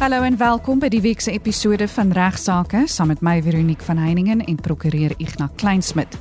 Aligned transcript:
Hallo 0.00 0.22
en 0.24 0.36
welkom 0.40 0.78
by 0.80 0.88
die 0.88 1.02
week 1.04 1.20
se 1.20 1.34
episode 1.36 1.84
van 1.92 2.08
Regsake 2.16 2.86
saam 2.88 3.10
met 3.12 3.20
my 3.20 3.34
Veronique 3.44 3.84
van 3.84 3.98
Heiningen 4.00 4.40
en 4.48 4.56
prokureur 4.56 5.12
Ignas 5.20 5.50
Kleinsmid. 5.60 6.16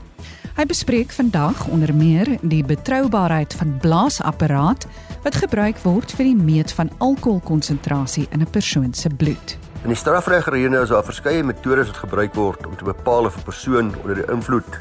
Hy 0.57 0.65
bespreek 0.67 1.13
vandag 1.15 1.61
onder 1.71 1.93
meer 1.95 2.27
die 2.41 2.59
betroubaarheid 2.59 3.55
van 3.55 3.77
blaasapparaat 3.79 4.84
wat 5.23 5.39
gebruik 5.39 5.79
word 5.86 6.11
vir 6.11 6.27
die 6.27 6.36
meet 6.36 6.75
van 6.75 6.91
alkoholkonsentrasie 6.97 8.27
in 8.36 8.43
'n 8.43 8.52
persoon 8.52 8.93
se 8.93 9.07
bloed. 9.09 9.55
In 9.88 9.96
die 9.96 10.02
strafregterene 10.04 10.82
is 10.82 10.91
daar 10.91 11.07
verskeie 11.07 11.43
metodes 11.43 11.88
wat 11.88 12.04
gebruik 12.04 12.36
word 12.36 12.68
om 12.68 12.75
te 12.75 12.84
bepaal 12.84 13.32
of 13.32 13.38
'n 13.38 13.48
persoon 13.48 13.96
onder 14.04 14.16
die 14.16 14.27
invloed 14.27 14.80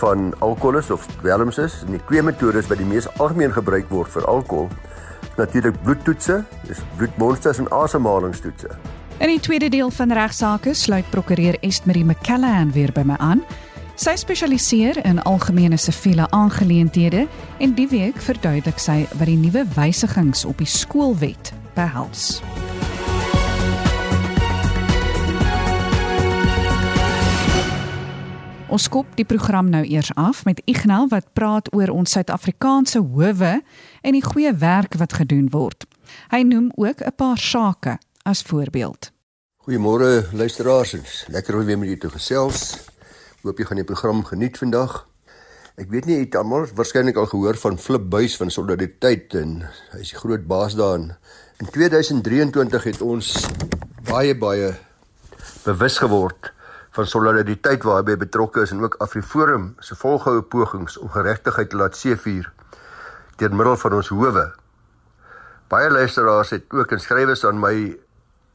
van 0.00 0.32
alkohol 0.38 0.78
is 0.78 0.90
of 0.90 1.06
dwelms 1.20 1.58
is. 1.58 1.82
En 1.86 1.92
die 1.92 2.04
twee 2.08 2.22
metodes 2.22 2.66
wat 2.66 2.78
die 2.78 2.86
mees 2.86 3.18
algemeen 3.18 3.52
gebruik 3.52 3.88
word 3.88 4.08
vir 4.08 4.24
alkohol 4.24 4.68
natuurlik 5.36 5.82
bloedtoetse, 5.82 6.44
dis 6.66 6.78
bloedmonsters 6.96 7.58
en 7.58 7.70
asemhalingstoetse. 7.70 8.68
In 9.20 9.28
die 9.28 9.40
tweede 9.40 9.68
deel 9.68 9.90
van 9.90 10.12
regsaake 10.12 10.74
sluit 10.74 11.10
prokureur 11.10 11.58
Estmarie 11.60 12.04
McCallahan 12.04 12.72
weer 12.72 12.92
by 12.92 13.04
my 13.04 13.18
aan. 13.18 13.42
Sy 14.00 14.14
spesialiseer 14.16 15.04
in 15.04 15.20
algemene 15.28 15.76
siviele 15.76 16.24
aangeleenthede 16.30 17.26
en 17.58 17.74
die 17.76 17.88
week 17.88 18.16
verduidelik 18.16 18.80
sy 18.80 19.02
wat 19.18 19.28
die 19.28 19.36
nuwe 19.36 19.66
wysigings 19.76 20.46
op 20.48 20.56
die 20.58 20.70
skoolwet 20.70 21.52
behels. 21.76 22.40
Ons 28.70 28.84
skop 28.86 29.16
die 29.18 29.26
program 29.26 29.66
nou 29.66 29.80
eers 29.82 30.12
af 30.14 30.44
met 30.46 30.60
Ignas 30.70 31.08
wat 31.10 31.32
praat 31.34 31.66
oor 31.74 31.90
ons 31.90 32.12
Suid-Afrikaanse 32.14 33.00
howe 33.02 33.48
en 33.58 34.14
die 34.14 34.22
goeie 34.22 34.52
werk 34.62 34.94
wat 35.00 35.16
gedoen 35.18 35.48
word. 35.50 35.88
Hy 36.30 36.44
noem 36.46 36.68
ook 36.78 37.02
'n 37.02 37.16
paar 37.16 37.38
sake 37.38 37.98
as 38.22 38.42
voorbeeld. 38.42 39.10
Goeiemôre 39.66 40.30
luisteraars. 40.32 41.26
Lekker 41.28 41.56
om 41.56 41.64
weer 41.64 41.78
met 41.78 41.88
julle 41.88 42.00
te 42.00 42.10
gesels. 42.10 42.78
Hoop 43.42 43.58
jy 43.58 43.64
gaan 43.64 43.82
die 43.82 43.84
program 43.84 44.24
geniet 44.24 44.58
vandag. 44.58 45.06
Ek 45.76 45.90
weet 45.90 46.06
nie 46.06 46.18
het 46.20 46.34
almal 46.34 46.66
waarskynlik 46.74 47.16
al 47.16 47.26
gehoor 47.26 47.56
van 47.56 47.78
Flip 47.78 48.10
Buys 48.10 48.36
van 48.36 48.50
Solidariteit 48.50 49.34
en 49.34 49.66
hy 49.90 49.98
is 49.98 50.10
die 50.10 50.18
groot 50.18 50.46
baas 50.46 50.74
daarin. 50.74 51.16
In 51.58 51.66
2023 51.66 52.84
het 52.84 53.02
ons 53.02 53.46
baie 54.06 54.38
baie 54.38 54.74
bewus 55.64 55.98
geword 55.98 56.52
van 56.90 57.06
solidariteit 57.06 57.82
waarby 57.86 58.16
betrokke 58.18 58.64
is 58.64 58.72
en 58.74 58.82
ook 58.82 58.98
Afriforum 58.98 59.74
se 59.78 59.94
volgehoue 59.96 60.42
pogings 60.42 60.98
om 60.98 61.10
geregtigheid 61.10 61.70
te 61.70 61.78
laat 61.78 61.96
seëvier 61.96 62.50
deur 63.40 63.54
middel 63.56 63.76
van 63.80 63.94
ons 63.96 64.08
howe. 64.12 64.46
Baie 65.70 65.90
luisteraars 65.90 66.50
het 66.50 66.72
ook 66.74 66.92
inskrywes 66.92 67.44
aan 67.46 67.60
my 67.62 67.74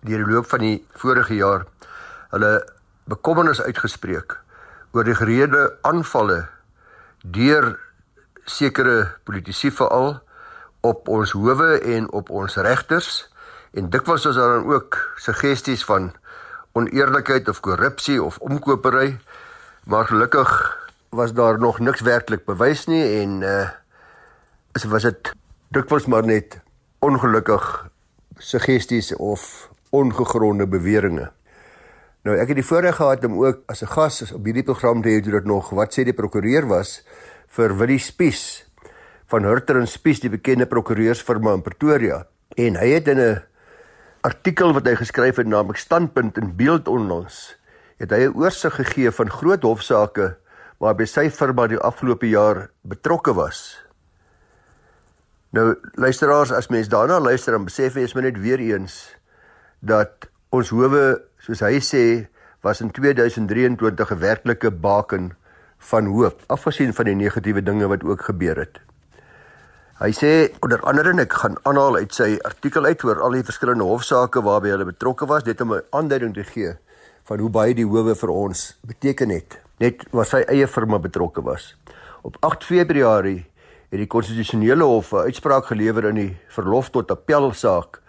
deur 0.06 0.26
die 0.26 0.34
loop 0.34 0.50
van 0.52 0.62
die 0.62 0.76
vorige 1.00 1.38
jaar 1.40 1.66
hulle 2.36 2.52
bekommernis 3.10 3.62
uitgespreek 3.62 4.38
oor 4.92 5.08
die 5.08 5.16
gereelde 5.18 5.64
aanvalle 5.88 6.44
deur 7.24 7.72
sekere 8.46 9.16
politici 9.26 9.72
veral 9.72 10.20
op 10.86 11.08
ons 11.10 11.34
howe 11.34 11.80
en 11.96 12.12
op 12.12 12.30
ons 12.30 12.60
regters 12.68 13.26
en 13.74 13.90
dikwels 13.90 14.28
is 14.30 14.38
daar 14.38 14.60
dan 14.60 14.70
ook 14.74 15.00
suggesties 15.24 15.86
van 15.88 16.12
oneerlikheid 16.76 17.48
of 17.50 17.60
korrupsie 17.64 18.20
of 18.24 18.38
omkopery. 18.44 19.18
Maar 19.86 20.06
gelukkig 20.06 20.50
was 21.10 21.34
daar 21.34 21.60
nog 21.60 21.80
niks 21.80 22.02
werklik 22.02 22.46
bewys 22.46 22.86
nie 22.92 23.04
en 23.22 23.42
uh 23.42 23.70
is 24.76 24.84
was 24.92 25.06
dit 25.08 25.32
dikwels 25.72 26.06
maar 26.12 26.26
net 26.28 26.58
ongelukkig 27.00 27.88
suggesties 28.38 29.14
of 29.16 29.70
ongegronde 29.90 30.68
beweringe. 30.68 31.30
Nou 32.28 32.36
ek 32.36 32.52
het 32.52 32.60
die 32.60 32.66
voorreg 32.68 32.98
gehad 33.00 33.24
om 33.24 33.40
ook 33.40 33.64
as 33.72 33.84
'n 33.84 33.94
gas 33.96 34.32
op 34.36 34.44
hierdie 34.44 34.68
program 34.68 35.02
te 35.02 35.10
hê 35.10 35.24
toe 35.24 35.32
dit 35.32 35.46
nog 35.46 35.70
wat 35.70 35.96
sê 35.96 36.04
die 36.04 36.14
prokureur 36.14 36.68
was 36.68 37.06
vir 37.48 37.78
Willie 37.78 38.00
Spies 38.00 38.68
van 39.28 39.44
Hurter 39.44 39.80
en 39.80 39.88
Spies 39.88 40.20
die 40.20 40.30
bekende 40.30 40.66
prokureursfirma 40.66 41.54
in 41.54 41.62
Pretoria 41.62 42.28
en 42.56 42.76
hy 42.76 42.90
het 42.90 43.08
in 43.08 43.20
'n 43.20 43.44
artikel 44.26 44.74
wat 44.74 44.88
hy 44.90 44.96
geskryf 44.98 45.38
het 45.38 45.50
naamlik 45.50 45.78
standpunt 45.78 46.40
in 46.42 46.56
beeld 46.58 46.90
onlangs 46.90 47.56
het 48.02 48.12
hy 48.12 48.26
'n 48.26 48.36
oorsig 48.36 48.74
gegee 48.76 49.12
van 49.12 49.30
groot 49.30 49.64
hofsaake 49.64 50.36
waarby 50.80 51.06
sy 51.06 51.30
firma 51.30 51.68
die 51.68 51.80
afgelope 51.80 52.28
jaar 52.28 52.70
betrokke 52.82 53.34
was. 53.34 53.80
Nou 55.54 55.76
luisteraars 55.94 56.52
as 56.52 56.68
mens 56.68 56.90
daarna 56.90 57.20
luister 57.20 57.54
dan 57.54 57.66
besef 57.66 57.96
jy 57.96 58.04
is 58.04 58.14
net 58.14 58.40
weer 58.40 58.60
eens 58.60 59.16
dat 59.80 60.28
ons 60.50 60.70
howe 60.70 61.22
soos 61.38 61.60
hy 61.60 61.80
sê 61.80 62.28
was 62.62 62.82
in 62.82 62.92
2023 62.92 64.12
'n 64.12 64.20
werklike 64.20 64.72
baken 64.72 65.38
van 65.78 66.06
hoop 66.06 66.44
afgesien 66.48 66.94
van 66.94 67.06
die 67.06 67.16
negatiewe 67.16 67.62
dinge 67.62 67.88
wat 67.88 68.04
ook 68.04 68.22
gebeur 68.22 68.58
het. 68.58 68.80
Hy 69.96 70.10
sê 70.12 70.30
onder 70.60 70.82
andere 70.84 71.14
en 71.16 71.22
ek 71.24 71.34
gaan 71.40 71.54
aanhaal 71.64 72.02
uit 72.02 72.12
sy 72.12 72.34
artikel 72.44 72.84
uit 72.84 73.04
oor 73.08 73.22
al 73.24 73.38
die 73.38 73.46
verskillende 73.48 73.86
hofsaake 73.88 74.42
waarby 74.44 74.74
hulle 74.74 74.88
betrokke 74.90 75.24
was 75.30 75.46
net 75.48 75.62
om 75.64 75.72
'n 75.72 75.86
aanduiding 75.96 76.34
te 76.36 76.44
gee 76.44 76.74
van 77.24 77.40
hoe 77.40 77.50
baie 77.50 77.74
die 77.74 77.88
howe 77.88 78.16
vir 78.16 78.30
ons 78.30 78.76
beteken 78.84 79.30
het 79.32 79.56
net 79.80 80.04
was 80.12 80.36
sy 80.36 80.44
eie 80.52 80.68
firma 80.68 81.00
betrokke 81.00 81.42
was. 81.42 81.76
Op 82.24 82.36
8 82.44 82.64
Februarie 82.64 83.46
het 83.90 84.00
die 84.00 84.08
konstitusionele 84.08 84.84
hof 84.84 85.14
'n 85.14 85.32
uitspraak 85.32 85.66
gelewer 85.72 86.10
in 86.10 86.16
die 86.16 86.38
verlof 86.50 86.90
tot 86.92 87.12
appel 87.12 87.54
saak 87.54 88.02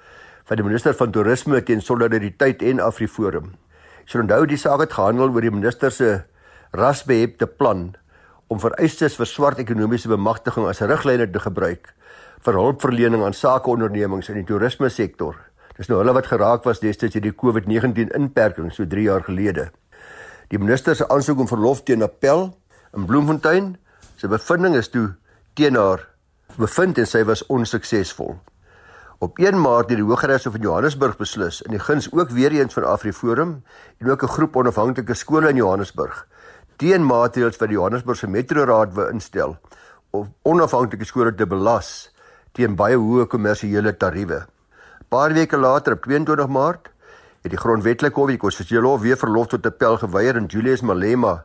van 0.45 0.57
die 0.57 0.67
minister 0.67 0.93
van 0.95 1.13
toerisme 1.13 1.63
teen 1.63 1.81
solidariteit 1.81 2.63
en 2.63 2.81
Afriforum. 2.81 3.55
Ek 4.03 4.09
sal 4.09 4.21
onthou 4.23 4.47
die 4.47 4.59
saak 4.59 4.81
het 4.81 4.93
gehandel 4.93 5.31
oor 5.31 5.41
die 5.41 5.51
minister 5.51 5.93
se 5.93 6.25
rasbehepte 6.73 7.47
plan 7.47 7.95
om 8.49 8.61
vereistes 8.62 9.17
vir 9.19 9.27
swart 9.27 9.59
ekonomiese 9.59 10.09
bemagtiging 10.09 10.69
as 10.69 10.81
'n 10.81 10.91
riglyn 10.91 11.33
te 11.33 11.41
gebruik 11.41 11.95
vir 12.45 12.55
hulpverlening 12.55 13.25
aan 13.25 13.34
sakeondernemings 13.34 14.29
in 14.29 14.34
die 14.34 14.45
toerisme 14.45 14.89
sektor. 14.89 15.34
Dis 15.77 15.89
nou 15.89 15.99
hulle 15.99 16.12
wat 16.12 16.27
geraak 16.27 16.65
was 16.65 16.81
destyds 16.81 17.12
deur 17.12 17.23
die 17.23 17.33
COVID-19 17.33 18.15
inperking 18.15 18.73
so 18.73 18.87
3 18.87 19.03
jaar 19.03 19.23
gelede. 19.23 19.71
Die 20.49 20.59
minister 20.59 20.95
se 20.95 21.09
aansoek 21.09 21.39
om 21.39 21.49
verlof 21.49 21.83
teen 21.84 22.03
appel 22.03 22.57
in 22.95 23.07
Bloemfontein, 23.07 23.77
sy 24.17 24.29
bevinding 24.29 24.77
is 24.77 24.89
toe 24.89 25.15
teen 25.55 25.77
haar 25.77 26.09
bevind 26.57 26.99
en 26.99 27.07
sy 27.07 27.25
was 27.25 27.43
onsuksesvol. 27.47 28.39
Op 29.19 29.39
1 29.39 29.61
Maart 29.61 29.91
het 29.91 29.99
die 29.99 30.05
Hooggeregshof 30.05 30.55
in 30.55 30.63
Johannesburg 30.63 31.17
beslis 31.17 31.63
in 31.63 31.73
die 31.73 31.81
guns 31.81 32.09
ook 32.13 32.31
weer 32.31 32.53
eens 32.53 32.75
van 32.77 32.84
Afriforum 32.84 33.63
en 33.99 34.11
ook 34.11 34.23
'n 34.23 34.28
groep 34.28 34.57
onafhanklike 34.57 35.15
skole 35.15 35.49
in 35.49 35.57
Johannesburg 35.57 36.27
teen 36.77 37.05
maatreëls 37.07 37.57
wat 37.61 37.71
die 37.71 37.79
Johannesburgse 37.79 38.29
Metroraad 38.29 38.93
wou 38.97 39.07
instel 39.13 39.57
om 40.17 40.29
onafhanklike 40.49 41.09
skole 41.09 41.33
te 41.35 41.47
belas 41.49 42.11
teen 42.57 42.77
baie 42.77 42.97
hoë 42.97 43.27
kommersiële 43.33 43.93
tariewe. 44.01 44.45
Paar 45.13 45.35
weke 45.37 45.57
later 45.61 45.97
op 45.97 46.05
22 46.05 46.49
Maart 46.53 46.91
het 47.45 47.53
die 47.53 47.61
grondwetlike 47.61 48.21
hof 48.21 48.33
die 48.33 48.41
konstitusionele 48.43 48.91
hof 48.91 49.05
weer 49.05 49.21
verlof 49.21 49.53
tot 49.53 49.67
appel 49.69 50.01
geweier 50.03 50.37
en 50.41 50.49
Julius 50.51 50.83
Malema 50.83 51.45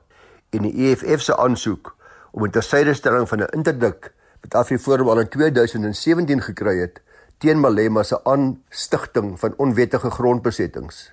en 0.52 0.68
die 0.68 0.90
EFF 0.90 1.24
se 1.28 1.38
aansoek 1.38 1.94
om 2.32 2.44
'n 2.46 2.52
tersydestelling 2.52 3.28
van 3.30 3.42
'n 3.42 3.54
interdik 3.56 4.14
wat 4.42 4.56
Afriforum 4.56 5.10
al 5.10 5.20
in 5.20 5.30
2017 5.30 6.42
gekry 6.42 6.80
het 6.80 7.02
teen 7.38 7.60
Malema 7.60 8.04
se 8.04 8.24
aanstigting 8.24 9.40
van 9.40 9.54
onwettige 9.58 10.10
grondbesettings. 10.10 11.12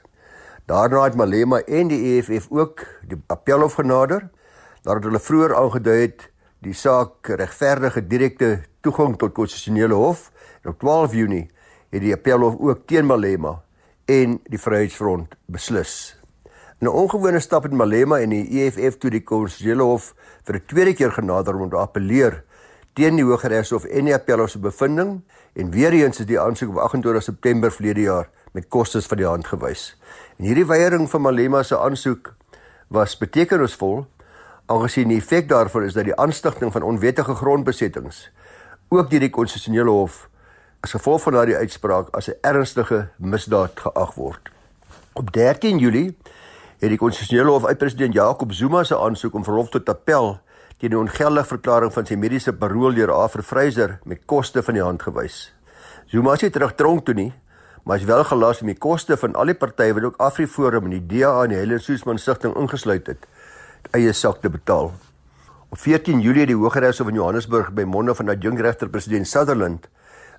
Daarna 0.69 1.03
het 1.03 1.15
Malema 1.17 1.63
en 1.65 1.89
die 1.89 1.99
EFF 2.19 2.51
ook 2.51 2.83
die 3.09 3.17
appelhof 3.33 3.79
genader 3.79 4.27
nadat 4.85 5.07
hulle 5.09 5.21
vroeër 5.21 5.55
aangedui 5.57 6.01
het 6.03 6.27
die 6.61 6.75
saak 6.77 7.31
regverdige 7.41 8.03
direkte 8.05 8.51
toegang 8.85 9.15
tot 9.17 9.33
konstitusionele 9.33 9.97
hof 9.97 10.27
en 10.61 10.75
op 10.75 10.77
12 10.85 11.15
Junie 11.17 11.47
het 11.89 12.05
die 12.05 12.13
appelhof 12.13 12.59
ook 12.61 12.83
teen 12.85 13.09
Malema 13.09 13.55
en 14.05 14.37
die 14.45 14.61
Vryheidsfront 14.61 15.39
beslis. 15.47 15.95
In 16.81 16.87
'n 16.87 16.93
ongewone 16.93 17.41
stap 17.41 17.63
het 17.63 17.73
Malema 17.73 18.21
en 18.21 18.37
die 18.37 18.61
EFF 18.61 18.99
toe 18.99 19.11
die 19.11 19.25
konstitusionele 19.25 19.89
hof 19.89 20.15
vir 20.45 20.55
'n 20.55 20.67
tweede 20.67 20.95
keer 20.95 21.13
genader 21.13 21.57
om 21.57 21.71
te 21.71 21.77
appeleer 21.77 22.45
teen 22.93 23.17
die 23.17 23.25
Hooggeregshof 23.25 23.85
en 23.85 24.05
die 24.05 24.15
appelhof 24.15 24.51
se 24.51 24.59
bevinding 24.59 25.23
en 25.55 25.71
weer 25.71 25.93
eens 25.93 26.21
is 26.21 26.27
die 26.27 26.41
aansoek 26.41 26.69
op 26.69 26.77
28 26.77 27.23
September 27.23 27.73
verlede 27.73 28.01
jaar 28.01 28.29
met 28.53 28.69
kostes 28.69 29.07
van 29.07 29.17
die 29.17 29.27
hand 29.27 29.47
gewys. 29.47 29.97
En 30.39 30.45
hierdie 30.45 30.67
weiering 30.67 31.11
van 31.11 31.21
Malema 31.21 31.63
se 31.63 31.79
aansoek 31.79 32.35
was 32.89 33.19
betekenisvol 33.19 34.07
aangesien 34.67 35.09
die 35.09 35.21
effek 35.21 35.49
daarvan 35.49 35.85
is 35.89 35.97
dat 35.97 36.05
die 36.05 36.17
aanstigting 36.17 36.73
van 36.73 36.83
onwettige 36.83 37.35
grondbesettings 37.35 38.29
ook 38.89 39.11
deur 39.11 39.21
die 39.21 39.33
konstitusionele 39.33 39.91
hof 39.91 40.29
as 40.81 40.95
gevolg 40.95 41.23
van 41.23 41.33
daardie 41.37 41.57
uitspraak 41.57 42.13
as 42.17 42.29
'n 42.29 42.39
ernstige 42.41 43.09
misdaad 43.17 43.81
geag 43.81 44.15
word. 44.15 44.51
Op 45.13 45.33
13 45.33 45.79
Julie 45.79 46.17
het 46.79 46.89
die 46.89 46.99
konstitusionele 46.99 47.51
hof 47.51 47.67
uit 47.67 47.79
president 47.79 48.15
Jacob 48.15 48.53
Zuma 48.53 48.85
se 48.85 48.99
aansoek 48.99 49.35
om 49.35 49.45
verlof 49.45 49.69
tot 49.69 49.89
appel 49.89 50.39
teen 50.79 50.91
die 50.91 50.99
ongeldige 50.99 51.47
verklaring 51.47 51.93
van 51.93 52.07
sy 52.07 52.15
mediese 52.15 52.53
parol 52.53 52.95
deur 52.95 53.11
Afri 53.11 53.43
Fraser 53.43 53.99
met 54.05 54.25
koste 54.27 54.63
van 54.63 54.75
die 54.75 54.83
hand 54.83 55.03
gewys. 55.03 55.53
Zuma 56.07 56.37
sê 56.37 56.51
terug 56.51 56.75
tronk 56.75 57.05
toe 57.05 57.15
nie, 57.15 57.33
maar 57.89 57.97
is 57.97 58.05
wel 58.05 58.25
gelas 58.25 58.61
om 58.61 58.69
die 58.69 58.77
koste 58.77 59.17
van 59.17 59.33
al 59.41 59.49
die 59.49 59.55
partye 59.57 59.95
wat 59.97 60.05
ook 60.05 60.17
AfriForum 60.21 60.91
en 60.91 60.93
die 60.93 61.07
DA 61.09 61.31
en 61.47 61.55
die 61.55 61.57
Helen 61.57 61.81
Suzman 61.81 62.19
stigting 62.21 62.53
ingesluit 62.61 63.07
het, 63.09 63.23
eie 63.97 64.11
sak 64.13 64.43
te 64.43 64.51
betaal. 64.53 64.91
Op 65.73 65.79
14 65.81 66.21
Julie 66.21 66.43
het 66.43 66.51
die 66.51 66.57
Hooggeregshof 66.57 67.09
in 67.09 67.17
Johannesburg 67.17 67.71
by 67.73 67.87
monde 67.89 68.13
van 68.15 68.29
adjunkregter 68.29 68.91
president 68.93 69.29
Sutherland 69.29 69.89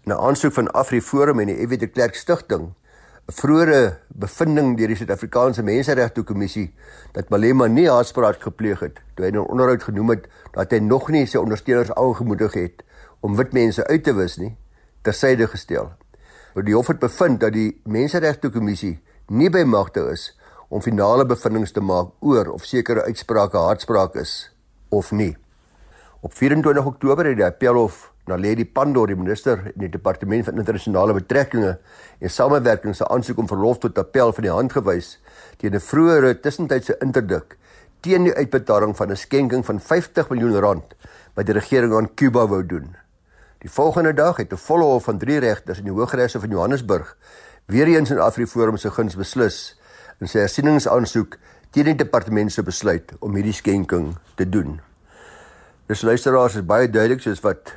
'n 0.06 0.14
aansoek 0.14 0.54
van 0.54 0.70
AfriForum 0.72 1.40
en 1.40 1.50
die 1.50 1.56
F.W. 1.66 1.80
de 1.80 1.88
Klerk 1.88 2.16
stigting 2.16 2.68
'n 2.70 3.34
vroeëre 3.42 3.98
bevinding 4.08 4.78
deur 4.78 4.88
die 4.88 4.96
Suid-Afrikaanse 4.96 5.64
Menseregte 5.64 6.24
Kommissie 6.24 6.74
dat 7.14 7.30
Malema 7.30 7.66
nie 7.68 7.90
haatspraak 7.90 8.42
gepleeg 8.42 8.80
het 8.80 9.02
toe 9.16 9.26
hy 9.26 9.32
in 9.32 9.40
'n 9.42 9.50
onderhoud 9.50 9.84
genoem 9.84 10.10
het 10.10 10.28
dat 10.52 10.72
hy 10.72 10.78
nog 10.78 11.10
nie 11.10 11.26
sy 11.26 11.38
ondersteuners 11.38 11.94
aangemoedig 11.94 12.54
het 12.54 12.84
om 13.20 13.36
wit 13.36 13.54
mense 13.54 13.88
uit 13.88 14.04
te 14.04 14.14
wis 14.14 14.38
nie, 14.38 14.58
tersyde 15.02 15.48
gestel. 15.48 15.92
Maar 16.54 16.64
die 16.64 16.76
hof 16.76 16.88
het 16.88 17.00
bevind 17.00 17.40
dat 17.40 17.54
die 17.54 17.82
Menseregte 17.86 18.50
Kommissie 18.50 19.00
nie 19.28 19.50
by 19.50 19.64
magte 19.64 20.08
is 20.12 20.32
om 20.70 20.82
finale 20.82 21.26
bevindinge 21.26 21.72
te 21.74 21.82
maak 21.82 22.14
oor 22.20 22.50
of 22.54 22.66
sekere 22.66 23.06
uitsprake 23.06 23.58
haatspraak 23.58 24.16
is 24.16 24.52
of 24.90 25.12
nie. 25.12 25.36
Op 26.22 26.34
24 26.34 26.86
Oktober 26.86 27.26
het 27.26 27.38
die 27.40 27.46
Appelhof 27.46 28.10
na 28.28 28.38
Lady 28.38 28.66
Pandor, 28.66 29.08
die 29.08 29.18
minister 29.18 29.62
in 29.72 29.86
die 29.86 29.90
departement 29.90 30.46
van 30.46 30.60
internasionale 30.62 31.16
betrekkinge 31.18 31.78
en 32.20 32.30
samewerking 32.30 32.96
se 32.96 33.08
aansoek 33.08 33.40
om 33.42 33.48
verlof 33.50 33.80
tot 33.82 33.98
appel 33.98 34.34
van 34.36 34.46
die 34.46 34.54
hand 34.54 34.76
gewys 34.76 35.18
teen 35.58 35.74
'n 35.74 35.80
vroeëre 35.80 36.40
tussentydse 36.40 36.98
interdik 37.02 37.58
teen 38.02 38.24
die 38.24 38.36
uitbetaling 38.36 38.96
van 38.96 39.12
'n 39.12 39.16
skenking 39.16 39.66
van 39.66 39.80
50 39.80 40.30
miljoen 40.30 40.60
rand 40.60 40.96
wat 41.36 41.46
die 41.46 41.56
regering 41.56 41.94
aan 41.94 42.14
Cuba 42.16 42.48
wou 42.48 42.66
doen. 42.66 42.96
Die 43.60 43.70
volgende 43.70 44.14
dag 44.14 44.38
het 44.38 44.54
'n 44.54 44.56
volle 44.58 44.84
hof 44.84 45.04
van 45.04 45.18
drie 45.18 45.40
regters 45.40 45.78
in 45.78 45.84
die 45.84 45.94
Hooggeregshof 45.94 46.44
in 46.44 46.50
Johannesburg 46.50 47.18
weer 47.66 47.88
eens 47.88 48.10
in 48.10 48.20
Afriforum 48.20 48.78
se 48.78 48.92
guns 48.92 49.16
beslis 49.16 49.80
in 50.20 50.28
sy 50.28 50.40
hersieningsaansoek 50.40 51.38
teen 51.72 51.84
die 51.84 51.96
departement 51.96 52.52
se 52.52 52.64
besluit 52.64 53.12
om 53.20 53.36
hierdie 53.36 53.54
skenking 53.54 54.18
te 54.36 54.50
doen. 54.50 54.82
Dis 55.88 56.02
luisteraars 56.02 56.56
is 56.56 56.66
baie 56.66 56.90
duidelik 56.90 57.22
soos 57.22 57.42
wat 57.42 57.76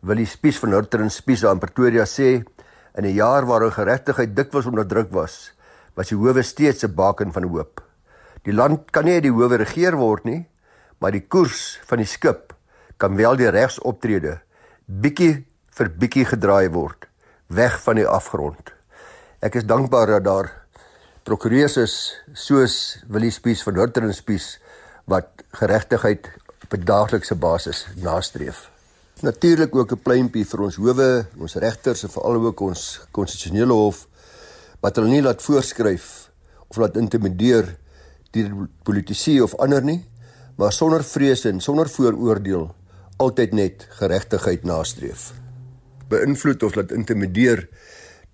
Willie 0.00 0.26
Spies 0.26 0.58
van 0.58 0.72
Hurter 0.72 1.00
en 1.00 1.10
Spies 1.10 1.44
aan 1.44 1.58
Pretoria 1.58 2.04
sê 2.04 2.42
in 2.94 3.04
'n 3.04 3.14
jaar 3.14 3.46
waarin 3.46 3.72
geregtigheid 3.72 4.36
dikwels 4.36 4.66
onderdruk 4.66 5.12
was, 5.12 5.52
was 5.94 6.08
die 6.08 6.18
howe 6.18 6.42
steeds 6.42 6.82
'n 6.84 6.94
baken 6.94 7.32
van 7.32 7.44
hoop. 7.44 7.82
Die 8.42 8.52
land 8.52 8.90
kan 8.90 9.04
nie 9.04 9.14
uit 9.14 9.22
die 9.22 9.32
howe 9.32 9.56
regeer 9.56 9.96
word 9.96 10.24
nie, 10.24 10.48
maar 10.98 11.12
die 11.12 11.26
koers 11.28 11.80
van 11.86 11.98
die 11.98 12.06
skip 12.06 12.54
kan 12.96 13.16
wel 13.16 13.36
die 13.36 13.50
regsoptrede 13.50 14.40
bietjie 14.86 15.44
vir 15.76 15.92
bietjie 15.98 16.24
gedraai 16.24 16.68
word 16.70 17.08
weg 17.52 17.78
van 17.84 17.96
die 17.96 18.08
afgrond. 18.08 18.72
Ek 19.40 19.54
is 19.54 19.68
dankbaar 19.68 20.06
dat 20.06 20.24
daar 20.24 20.50
prokureurs 21.22 21.76
is 21.76 21.96
soos 22.34 22.98
Willie 23.08 23.30
Spies 23.30 23.62
van 23.62 23.76
Hurter 23.76 24.02
en 24.02 24.14
Spies 24.14 24.58
wat 25.04 25.44
geregtigheid 25.60 26.28
op 26.64 26.74
'n 26.74 26.84
daaglikse 26.84 27.34
basis 27.34 27.86
nastreef 27.96 28.72
natuurlik 29.22 29.74
ook 29.74 29.92
'n 29.92 30.02
pleintjie 30.02 30.46
vir 30.46 30.60
ons 30.60 30.76
howe, 30.76 31.26
ons 31.38 31.54
regters 31.54 32.02
en 32.02 32.10
veral 32.10 32.44
ook 32.44 32.60
ons 32.60 33.00
konstitusionele 33.10 33.72
hof 33.72 34.08
wat 34.80 34.96
hulle 34.96 35.08
nie 35.08 35.22
laat 35.22 35.42
voorskryf 35.42 36.30
of 36.68 36.76
laat 36.76 36.96
intimideer 36.96 37.78
deur 38.30 38.68
politici 38.82 39.40
of 39.40 39.54
ander 39.54 39.82
nie, 39.82 40.08
maar 40.56 40.72
sonder 40.72 41.04
vrees 41.04 41.44
en 41.44 41.60
sonder 41.60 41.88
vooroordeel 41.88 42.74
altyd 43.22 43.54
net 43.56 43.86
geregtigheid 44.00 44.66
nastreef. 44.68 45.30
Beïnvloed 46.10 46.62
of 46.66 46.76
laat 46.78 46.92
intimideer 46.92 47.68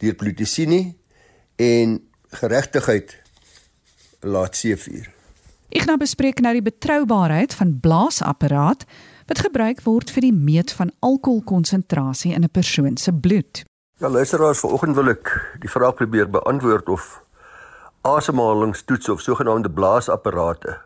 deur 0.03 0.17
politici 0.19 0.67
nie 0.67 0.97
en 1.57 1.99
geregtigheid 2.41 3.15
laat 4.21 4.57
seefuur. 4.57 5.07
Ek 5.69 5.85
nou 5.85 5.99
bespreek 6.01 6.41
nou 6.41 6.55
die 6.57 6.65
betroubaarheid 6.65 7.55
van 7.59 7.77
blaasapparaat 7.83 8.87
wat 9.29 9.43
gebruik 9.45 9.83
word 9.85 10.11
vir 10.11 10.25
die 10.25 10.35
meet 10.35 10.73
van 10.73 10.93
alkoholkonsentrasie 11.05 12.33
in 12.33 12.45
'n 12.45 12.51
persoon 12.51 12.97
se 12.97 13.13
bloed. 13.13 13.65
Ja, 14.01 14.09
luisteraars, 14.09 14.59
vanoggend 14.59 14.95
wil 14.95 15.09
ek 15.09 15.57
die 15.61 15.71
vraag 15.71 15.95
probeer 15.95 16.31
beantwoord 16.31 16.89
of 16.89 17.21
asemhalingstoetse 18.01 19.13
of 19.13 19.21
sogenaamde 19.21 19.71
blaasapparate 19.71 20.79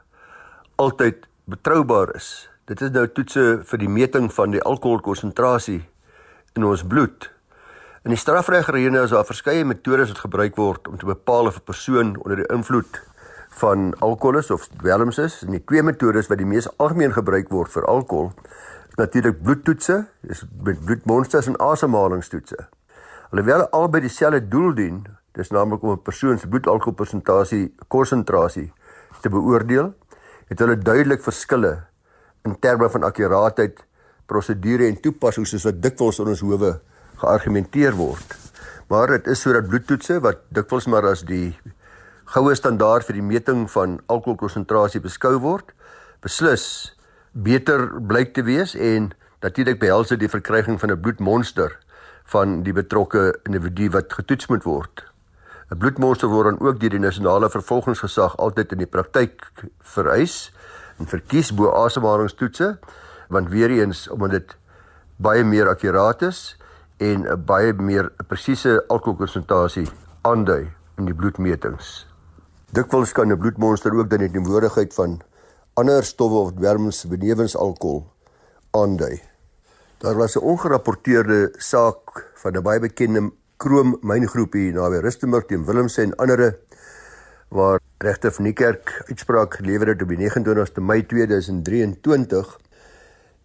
altyd 0.76 1.26
betroubaar 1.44 2.14
is. 2.14 2.48
Dit 2.70 2.78
is 2.78 2.92
nou 2.94 3.08
toetse 3.10 3.42
vir 3.66 3.80
die 3.82 3.88
meting 3.90 4.28
van 4.30 4.52
die 4.54 4.60
alkoholkonsentrasie 4.62 5.80
in 6.54 6.66
ons 6.68 6.84
bloed. 6.86 7.24
In 8.06 8.14
die 8.14 8.18
strafregterene 8.20 9.00
is 9.02 9.10
daar 9.10 9.26
verskeie 9.26 9.64
metodes 9.66 10.12
wat 10.12 10.20
gebruik 10.22 10.54
word 10.60 10.86
om 10.86 10.94
te 11.00 11.08
bepaal 11.08 11.50
of 11.50 11.58
'n 11.58 11.66
persoon 11.66 12.14
onder 12.22 12.36
die 12.36 12.46
invloed 12.54 13.02
van 13.58 13.98
alkohol 13.98 14.38
is 14.38 14.50
of 14.50 14.68
dwelms 14.78 15.18
is. 15.18 15.42
En 15.42 15.50
die 15.50 15.64
twee 15.64 15.82
metodes 15.82 16.28
wat 16.28 16.38
die 16.38 16.46
mees 16.46 16.70
algemeen 16.78 17.12
gebruik 17.12 17.50
word 17.50 17.72
vir 17.72 17.84
alkohol 17.84 18.32
is 18.88 18.94
natuurlik 18.94 19.42
bloedtoetse, 19.42 20.06
dis 20.20 20.46
met 20.62 20.84
bloedmonsters 20.84 21.46
en 21.46 21.58
asemhalingstoetse. 21.58 22.68
Alhoewel 23.30 23.68
albei 23.70 24.00
dieselfde 24.00 24.48
doel 24.48 24.74
dien, 24.74 25.06
dis 25.32 25.50
naamlik 25.50 25.82
om 25.82 25.90
'n 25.90 26.02
persoon 26.02 26.38
se 26.38 26.48
bloedalkoholpersentasie 26.48 27.74
konsentrasie 27.88 28.72
te 29.20 29.28
beoordeel, 29.28 29.94
het 30.46 30.58
hulle 30.58 30.78
duidelik 30.78 31.22
verskille 31.22 31.90
in 32.44 32.58
terme 32.60 32.88
van 32.90 33.04
akkuraatheid, 33.04 33.84
prosedure 34.26 34.86
en 34.88 35.00
toepassings 35.00 35.50
soos 35.54 35.66
wat 35.68 35.82
dikwels 35.82 36.18
in 36.22 36.32
ons 36.32 36.40
howe 36.40 36.72
geargumenteer 37.22 37.94
word. 37.98 38.36
Maar 38.90 39.16
dit 39.16 39.30
is 39.32 39.42
sodat 39.44 39.68
bloedtoetse 39.68 40.18
wat 40.24 40.42
dikwels 40.54 40.88
maar 40.90 41.06
as 41.12 41.22
die 41.28 41.54
goue 42.32 42.54
standaard 42.56 43.06
vir 43.06 43.18
die 43.18 43.28
meting 43.28 43.66
van 43.70 44.00
alkoholkonsentrasie 44.12 45.02
beskou 45.04 45.36
word, 45.42 45.72
beslis 46.24 46.64
beter 47.32 47.88
blyk 48.08 48.34
te 48.36 48.44
wees 48.46 48.74
en 48.74 49.10
natuurlik 49.42 49.80
behels 49.80 50.12
dit 50.12 50.22
die 50.22 50.32
verkryging 50.32 50.78
van 50.80 50.90
'n 50.90 51.00
bloedmonster 51.00 51.78
van 52.24 52.62
die 52.62 52.72
betrokke 52.72 53.38
individu 53.44 53.90
wat 53.90 54.12
getoets 54.12 54.46
moet 54.46 54.64
word. 54.64 55.04
'n 55.70 55.78
Bloedmonster 55.78 56.28
word 56.28 56.44
dan 56.50 56.60
ook 56.60 56.80
deur 56.80 56.90
die 56.90 56.98
nasionale 56.98 57.50
vervolgingsgesag 57.50 58.36
altyd 58.36 58.72
in 58.72 58.78
die 58.78 58.92
praktyk 58.96 59.40
vereis 59.80 60.52
en 60.98 61.06
verkies 61.06 61.52
bo 61.54 61.70
asemhalingstoetse 61.84 62.78
want 63.28 63.48
weer 63.48 63.70
eens 63.70 64.08
omdat 64.08 64.30
dit 64.30 64.56
baie 65.16 65.44
meer 65.44 65.68
akkuraat 65.68 66.22
is 66.22 66.56
en 66.98 67.26
'n 67.26 67.44
baie 67.44 67.72
meer 67.72 68.10
presiese 68.28 68.84
alkoholkonsentrasie 68.88 69.88
aandui 70.22 70.70
in 70.98 71.04
die 71.04 71.14
bloedmetings. 71.14 72.06
Dikwels 72.72 73.12
kan 73.12 73.32
'n 73.32 73.38
bloedmonster 73.38 73.94
ook 73.94 74.10
dan 74.10 74.18
die 74.18 74.30
teenwoordigheid 74.30 74.94
van 74.94 75.20
ander 75.74 76.04
stowwe 76.04 76.38
of 76.38 76.52
dwerms 76.52 77.04
benewens 77.06 77.56
alkohol 77.56 78.06
aandui. 78.70 79.20
Daar 79.98 80.16
was 80.16 80.36
'n 80.36 80.44
ongerapporteerde 80.44 81.54
saak 81.58 82.30
van 82.34 82.56
'n 82.56 82.62
baie 82.62 82.80
bekende 82.80 83.30
krom 83.56 83.96
myngroep 84.00 84.52
hier 84.52 84.72
naby 84.72 84.96
Rustenburg 84.96 85.46
teen 85.46 85.64
Willemse 85.64 86.02
en 86.02 86.16
ander 86.16 86.58
waar 87.52 87.80
regter 88.00 88.32
van 88.32 88.48
die 88.48 88.56
kerk 88.56 88.92
uitspraak 89.08 89.58
gelewer 89.60 89.92
het 89.92 90.02
op 90.02 90.08
die 90.08 90.20
29ste 90.24 90.80
Mei 90.80 91.02
2023 91.06 92.52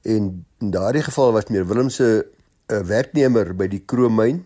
en 0.08 0.30
in 0.64 0.72
daardie 0.72 1.04
geval 1.04 1.34
was 1.36 1.50
meer 1.52 1.68
Willemse 1.68 2.28
'n 2.72 2.86
werknemer 2.88 3.56
by 3.56 3.68
die 3.68 3.84
kroommyn 3.86 4.46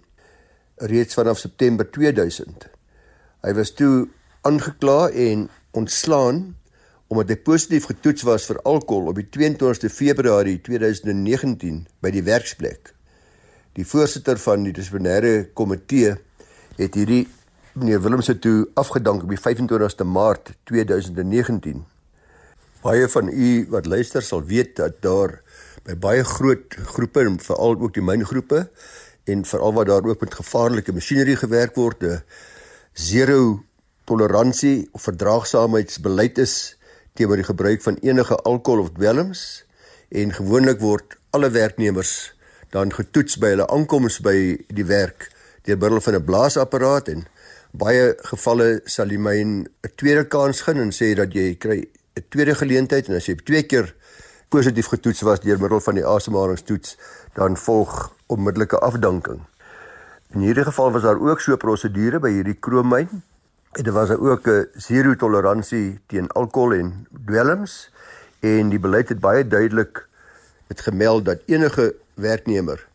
reeds 0.76 1.14
vanaf 1.14 1.38
September 1.38 1.86
2000. 1.90 2.70
Hy 3.42 3.54
was 3.54 3.74
toe 3.74 4.10
aangekla 4.42 5.10
en 5.10 5.50
ontslaan 5.72 6.56
omdat 7.08 7.30
hy 7.30 7.38
positief 7.38 7.86
getoets 7.86 8.24
was 8.24 8.46
vir 8.46 8.62
alkohol 8.64 9.12
op 9.12 9.16
die 9.16 9.30
22ste 9.30 9.90
Februarie 9.90 10.62
2019 10.62 11.88
by 12.00 12.10
die 12.10 12.24
werksplek. 12.24 12.94
Die 13.74 13.86
voorsitter 13.86 14.38
van 14.38 14.64
die 14.64 14.74
dissiplinêre 14.74 15.52
komitee 15.54 16.16
het 16.78 16.96
hierdie 16.96 17.28
meneer 17.74 18.02
Willemse 18.04 18.40
toe 18.40 18.68
afgedank 18.76 19.24
op 19.24 19.30
die 19.32 19.40
25ste 19.40 20.04
Maart 20.08 20.52
2019. 20.68 21.86
Baie 22.82 23.08
van 23.08 23.30
u 23.32 23.66
wat 23.72 23.86
luister 23.86 24.22
sal 24.22 24.44
weet 24.44 24.76
dat 24.76 24.98
daar 25.00 25.38
by 25.88 25.96
baie 25.96 26.24
groot 26.28 26.76
groepe 26.94 27.24
veral 27.40 27.80
ook 27.80 27.94
die 27.96 28.04
myngroepe 28.04 28.66
en 29.24 29.46
veral 29.46 29.74
waar 29.74 29.88
daar 29.88 30.04
ook 30.04 30.20
met 30.20 30.36
gevaarlike 30.36 30.92
masjinerie 30.92 31.38
gewerk 31.40 31.76
word, 31.76 32.04
'n 32.04 32.24
zero 32.94 33.64
toleransie 34.04 34.90
of 34.92 35.02
verdraagsaamheidsbeleid 35.02 36.38
is 36.38 36.78
teenoor 37.14 37.36
die 37.36 37.48
gebruik 37.48 37.82
van 37.82 37.98
enige 38.02 38.36
alkohol 38.36 38.82
of 38.82 38.92
dwelms 38.92 39.66
en 40.10 40.34
gewoonlik 40.34 40.80
word 40.80 41.18
alle 41.30 41.50
werknemers 41.50 42.34
dan 42.70 42.94
getoets 42.94 43.38
by 43.38 43.48
hulle 43.48 43.68
aankoms 43.68 44.20
by 44.20 44.58
die 44.68 44.86
werk 44.86 45.32
deur 45.64 45.78
middel 45.78 46.02
van 46.02 46.16
'n 46.16 46.26
blaasapparaat 46.26 47.08
en 47.08 47.28
baie 47.72 48.16
gevalle 48.28 48.82
sal 48.86 49.12
jy 49.12 49.18
my 49.18 49.38
'n 49.40 49.68
tweede 49.96 50.28
kans 50.28 50.62
gee 50.62 50.76
en 50.76 50.92
sê 50.92 51.16
dat 51.16 51.34
jy 51.34 51.56
kry 51.56 51.88
'n 52.18 52.24
tweede 52.30 52.56
geleentheid 52.56 53.08
en 53.08 53.16
as 53.16 53.26
jy 53.26 53.36
twee 53.36 53.64
keer 53.64 53.96
positief 54.50 54.88
getoets 54.88 55.22
was 55.22 55.40
deur 55.40 55.60
middel 55.60 55.80
van 55.80 55.96
die 55.96 56.06
asemhalingstoets 56.06 56.98
dan 57.34 57.58
volg 57.58 58.12
onmiddellike 58.28 58.80
afdanking. 58.80 59.40
In 60.34 60.40
hierdie 60.40 60.64
geval 60.64 60.92
was 60.92 61.02
daar 61.04 61.20
ook 61.20 61.40
so 61.40 61.54
'n 61.54 61.58
prosedure 61.58 62.20
by 62.20 62.32
hierdie 62.32 62.60
kroommyn. 62.60 63.10
En 63.72 63.84
dit 63.84 63.94
was 63.94 64.10
ook 64.10 64.48
'n 64.48 64.68
zero 64.76 65.16
toleransie 65.16 66.00
teen 66.08 66.28
alkohol 66.32 66.74
en 66.74 67.08
dwelms 67.26 67.92
en 68.40 68.70
die 68.70 68.80
beleid 68.80 69.10
het 69.10 69.20
baie 69.20 69.48
duidelik 69.48 70.08
het 70.68 70.82
gemeld 70.82 71.26
dat 71.26 71.40
enige 71.46 71.96
werknemer 72.14 72.88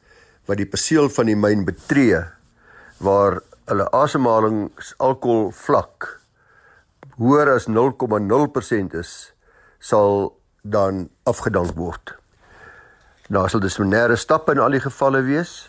wat 0.44 0.56
die 0.56 0.66
perseel 0.66 1.08
van 1.08 1.26
die 1.26 1.36
myn 1.36 1.64
betree 1.64 2.20
waar 2.96 3.40
hulle 3.66 3.86
asemhalingsalkohol 3.98 5.50
vlak 5.52 6.10
hoër 7.18 7.50
as 7.56 7.66
0,0% 7.66 8.94
is 9.00 9.12
sal 9.78 10.36
dan 10.62 11.08
afgedank 11.24 11.74
word. 11.78 12.14
Daar 13.32 13.50
sal 13.50 13.62
disiplinêre 13.64 14.16
stappe 14.16 14.54
in 14.54 14.62
al 14.62 14.76
die 14.76 14.82
gevalle 14.84 15.22
wees 15.26 15.66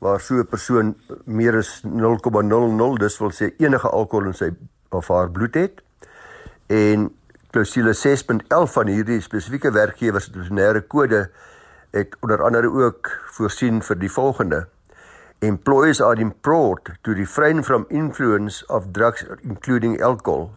waar 0.00 0.20
so 0.20 0.34
'n 0.34 0.46
persoon 0.46 0.94
meer 1.24 1.56
as 1.56 1.82
0,00 1.84 2.98
dis 2.98 3.18
wil 3.18 3.32
sê 3.32 3.52
enige 3.58 3.88
alkohol 3.88 4.26
in 4.26 4.34
sy 4.34 4.50
of 4.90 5.08
haar 5.08 5.30
bloed 5.30 5.54
het 5.54 5.82
en 6.66 7.10
klousule 7.50 7.94
6.11 7.94 8.72
van 8.72 8.86
hierdie 8.86 9.20
spesifieke 9.20 9.72
werkgewers 9.72 10.28
disiplinêre 10.28 10.80
kode 10.80 11.30
het 11.90 12.16
onder 12.20 12.42
andere 12.42 12.68
ook 12.68 13.10
voorsien 13.26 13.82
vir 13.82 13.98
die 13.98 14.12
volgende 14.12 14.66
employees 15.42 16.00
are 16.00 16.14
implored 16.14 16.98
to 17.04 17.10
refrain 17.10 17.62
from 17.62 17.86
influence 17.90 18.62
of 18.70 18.92
drugs 18.92 19.24
including 19.44 20.00
alcohol 20.00 20.56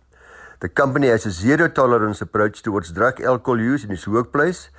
the 0.62 0.69
company 0.69 1.07
has 1.07 1.25
a 1.25 1.31
zero 1.31 1.67
tolerance 1.67 2.21
approach 2.21 2.62
towards 2.62 2.91
drug 2.91 3.19
alcohol 3.21 3.59
use 3.59 3.83
in 3.83 3.91
its 3.91 4.07
workplace 4.07 4.69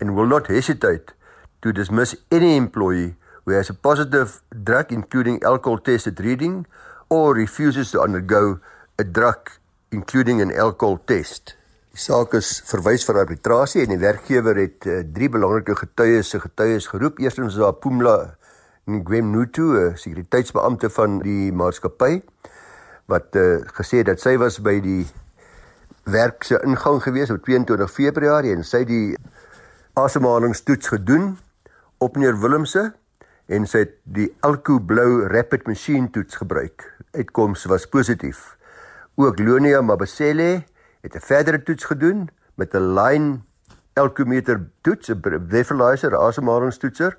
and 0.00 0.16
will 0.16 0.26
not 0.26 0.46
hesitate 0.46 1.12
to 1.60 1.72
dismiss 1.72 2.16
any 2.32 2.56
employee 2.56 3.14
who 3.44 3.52
has 3.52 3.68
a 3.68 3.74
positive 3.74 4.40
drug 4.64 4.90
including 4.90 5.42
alcohol 5.42 5.78
test 5.78 6.06
at 6.06 6.18
reading 6.20 6.66
or 7.10 7.34
refuses 7.34 7.90
to 7.90 8.00
undergo 8.00 8.60
a 8.98 9.04
drug 9.04 9.50
including 9.92 10.40
an 10.40 10.50
alcohol 10.50 10.96
test 11.06 11.54
Die 11.90 11.98
saak 11.98 12.36
is 12.38 12.48
verwys 12.68 13.02
vir 13.02 13.16
arbitrasie 13.24 13.80
en 13.82 13.90
die 13.90 13.98
werkgewer 13.98 14.60
het 14.60 14.86
uh, 14.86 15.00
drie 15.10 15.26
belangrike 15.26 15.74
getuies 15.74 16.28
se 16.30 16.38
getuies 16.38 16.86
geroep. 16.86 17.18
Eerstens 17.18 17.48
was 17.48 17.58
daar 17.58 17.74
Pumla 17.82 18.14
Ngwemnutu, 18.90 19.66
'n 19.78 19.96
sekuriteitsbeampte 19.96 20.90
van 20.90 21.18
die 21.22 21.52
maatskappy 21.52 22.22
wat 23.10 23.34
uh, 23.36 23.60
gesê 23.78 24.02
het 24.02 24.06
dat 24.06 24.20
sy 24.20 24.36
was 24.38 24.60
by 24.62 24.80
die 24.80 25.06
werk 26.10 26.44
se 26.46 26.58
ingang 26.66 27.02
gewees 27.02 27.30
op 27.30 27.42
22 27.46 27.90
Februarie 27.90 28.54
en 28.54 28.64
sy 28.64 28.84
die 28.88 29.16
asemhalingstoets 29.98 30.88
gedoen 30.94 31.38
op 31.98 32.16
meneer 32.16 32.38
Willemse 32.40 32.92
en 33.50 33.66
sy 33.66 33.84
het 33.84 33.96
die 34.04 34.28
Alco 34.46 34.78
Blou 34.78 35.26
Rapid 35.28 35.66
Machine 35.66 36.10
toets 36.14 36.38
gebruik. 36.38 36.86
Uitkoms 37.12 37.64
was 37.70 37.86
positief. 37.90 38.56
Ook 39.18 39.38
Lonia 39.38 39.82
Mabasele 39.82 40.64
het 41.02 41.14
'n 41.14 41.26
verdere 41.26 41.62
toets 41.62 41.84
gedoen 41.84 42.28
met 42.54 42.74
'n 42.74 42.94
line 42.94 43.40
elkometer 43.92 44.70
toets, 44.80 45.10
'n 45.10 45.20
breathalyzer, 45.20 46.16
asemhalingstoetser 46.16 47.16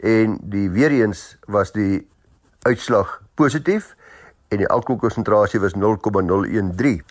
en 0.00 0.38
die 0.42 0.70
weer 0.70 0.90
eens 0.90 1.36
was 1.46 1.72
die 1.72 2.08
uitslag 2.68 3.20
positief 3.34 3.94
en 4.48 4.58
die 4.62 4.68
alkoholkonsentrasie 4.68 5.60
was 5.60 5.76
0,013. 5.76 7.04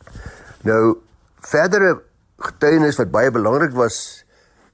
Nou 0.67 0.97
verdere 1.39 2.01
getuienis 2.37 2.99
wat 2.99 3.11
baie 3.11 3.31
belangrik 3.31 3.75
was 3.77 4.25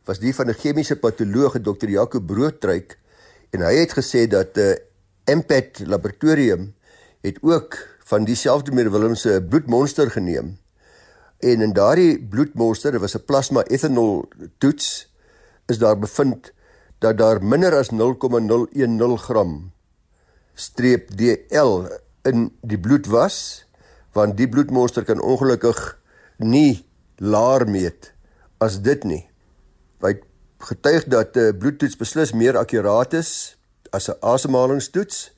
was 0.06 0.20
die 0.22 0.36
van 0.36 0.50
'n 0.50 0.54
chemiese 0.54 0.96
patoloog, 0.96 1.58
Dr. 1.62 1.90
Jaco 1.90 2.20
Broodtryk 2.20 2.98
en 3.50 3.62
hy 3.62 3.76
het 3.76 3.94
gesê 3.94 4.28
dat 4.28 4.58
'n 4.58 4.60
uh, 4.60 4.76
Impact 5.26 5.80
laboratorium 5.88 6.76
het 7.22 7.38
ook 7.42 7.78
van 8.06 8.24
dieselfde 8.24 8.72
meneer 8.72 8.92
Willem 8.92 9.16
se 9.16 9.46
bloedmonster 9.50 10.12
geneem 10.12 10.58
en 11.40 11.62
in 11.62 11.74
daardie 11.74 12.20
bloedmonster, 12.20 12.92
dit 12.92 13.02
was 13.02 13.16
'n 13.16 13.26
plasma 13.26 13.64
ethanol 13.64 14.30
toets, 14.58 15.14
is 15.66 15.78
daar 15.78 16.00
bevind 16.00 16.54
dat 17.06 17.20
daar 17.22 17.44
minder 17.44 17.76
as 17.78 17.92
0,010 17.94 19.18
gram 19.28 19.54
streep 20.56 21.12
DL 21.20 21.86
in 22.26 22.50
die 22.66 22.80
bloed 22.80 23.10
was, 23.12 23.66
want 24.16 24.38
die 24.40 24.50
bloedmonster 24.50 25.06
kan 25.06 25.22
ongelukkig 25.22 25.80
nie 26.42 26.86
laer 27.22 27.68
meet 27.70 28.14
as 28.64 28.80
dit 28.82 29.04
nie. 29.06 29.24
Hy 30.02 30.16
getuig 30.66 31.06
dat 31.12 31.38
'n 31.38 31.58
bloedtoets 31.60 32.00
beslis 32.00 32.34
meer 32.34 32.58
akkuraat 32.58 33.14
is 33.14 33.58
as 33.92 34.10
'n 34.10 34.18
asemhalingstoets 34.22 35.32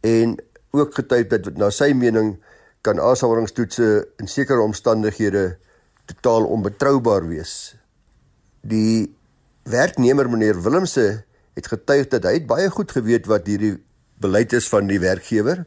en 0.00 0.38
ook 0.72 0.94
getuig 0.94 1.28
dat 1.28 1.56
na 1.56 1.70
sy 1.70 1.92
mening 1.92 2.42
kan 2.80 2.98
asemhalingstoetse 3.00 4.08
in 4.16 4.28
sekere 4.28 4.60
omstandighede 4.60 5.58
totaal 6.06 6.46
onbetroubaar 6.46 7.28
wees. 7.28 7.76
Die 8.62 9.15
werknemer 9.66 10.28
meneer 10.30 10.62
Willemse 10.62 11.24
het 11.58 11.66
getuig 11.66 12.08
dat 12.12 12.26
hy 12.28 12.38
baie 12.46 12.70
goed 12.70 12.92
geweet 12.94 13.26
wat 13.26 13.48
hierdie 13.50 13.74
beleid 14.22 14.54
is 14.54 14.68
van 14.70 14.86
die 14.86 15.00
werkgewer 15.02 15.64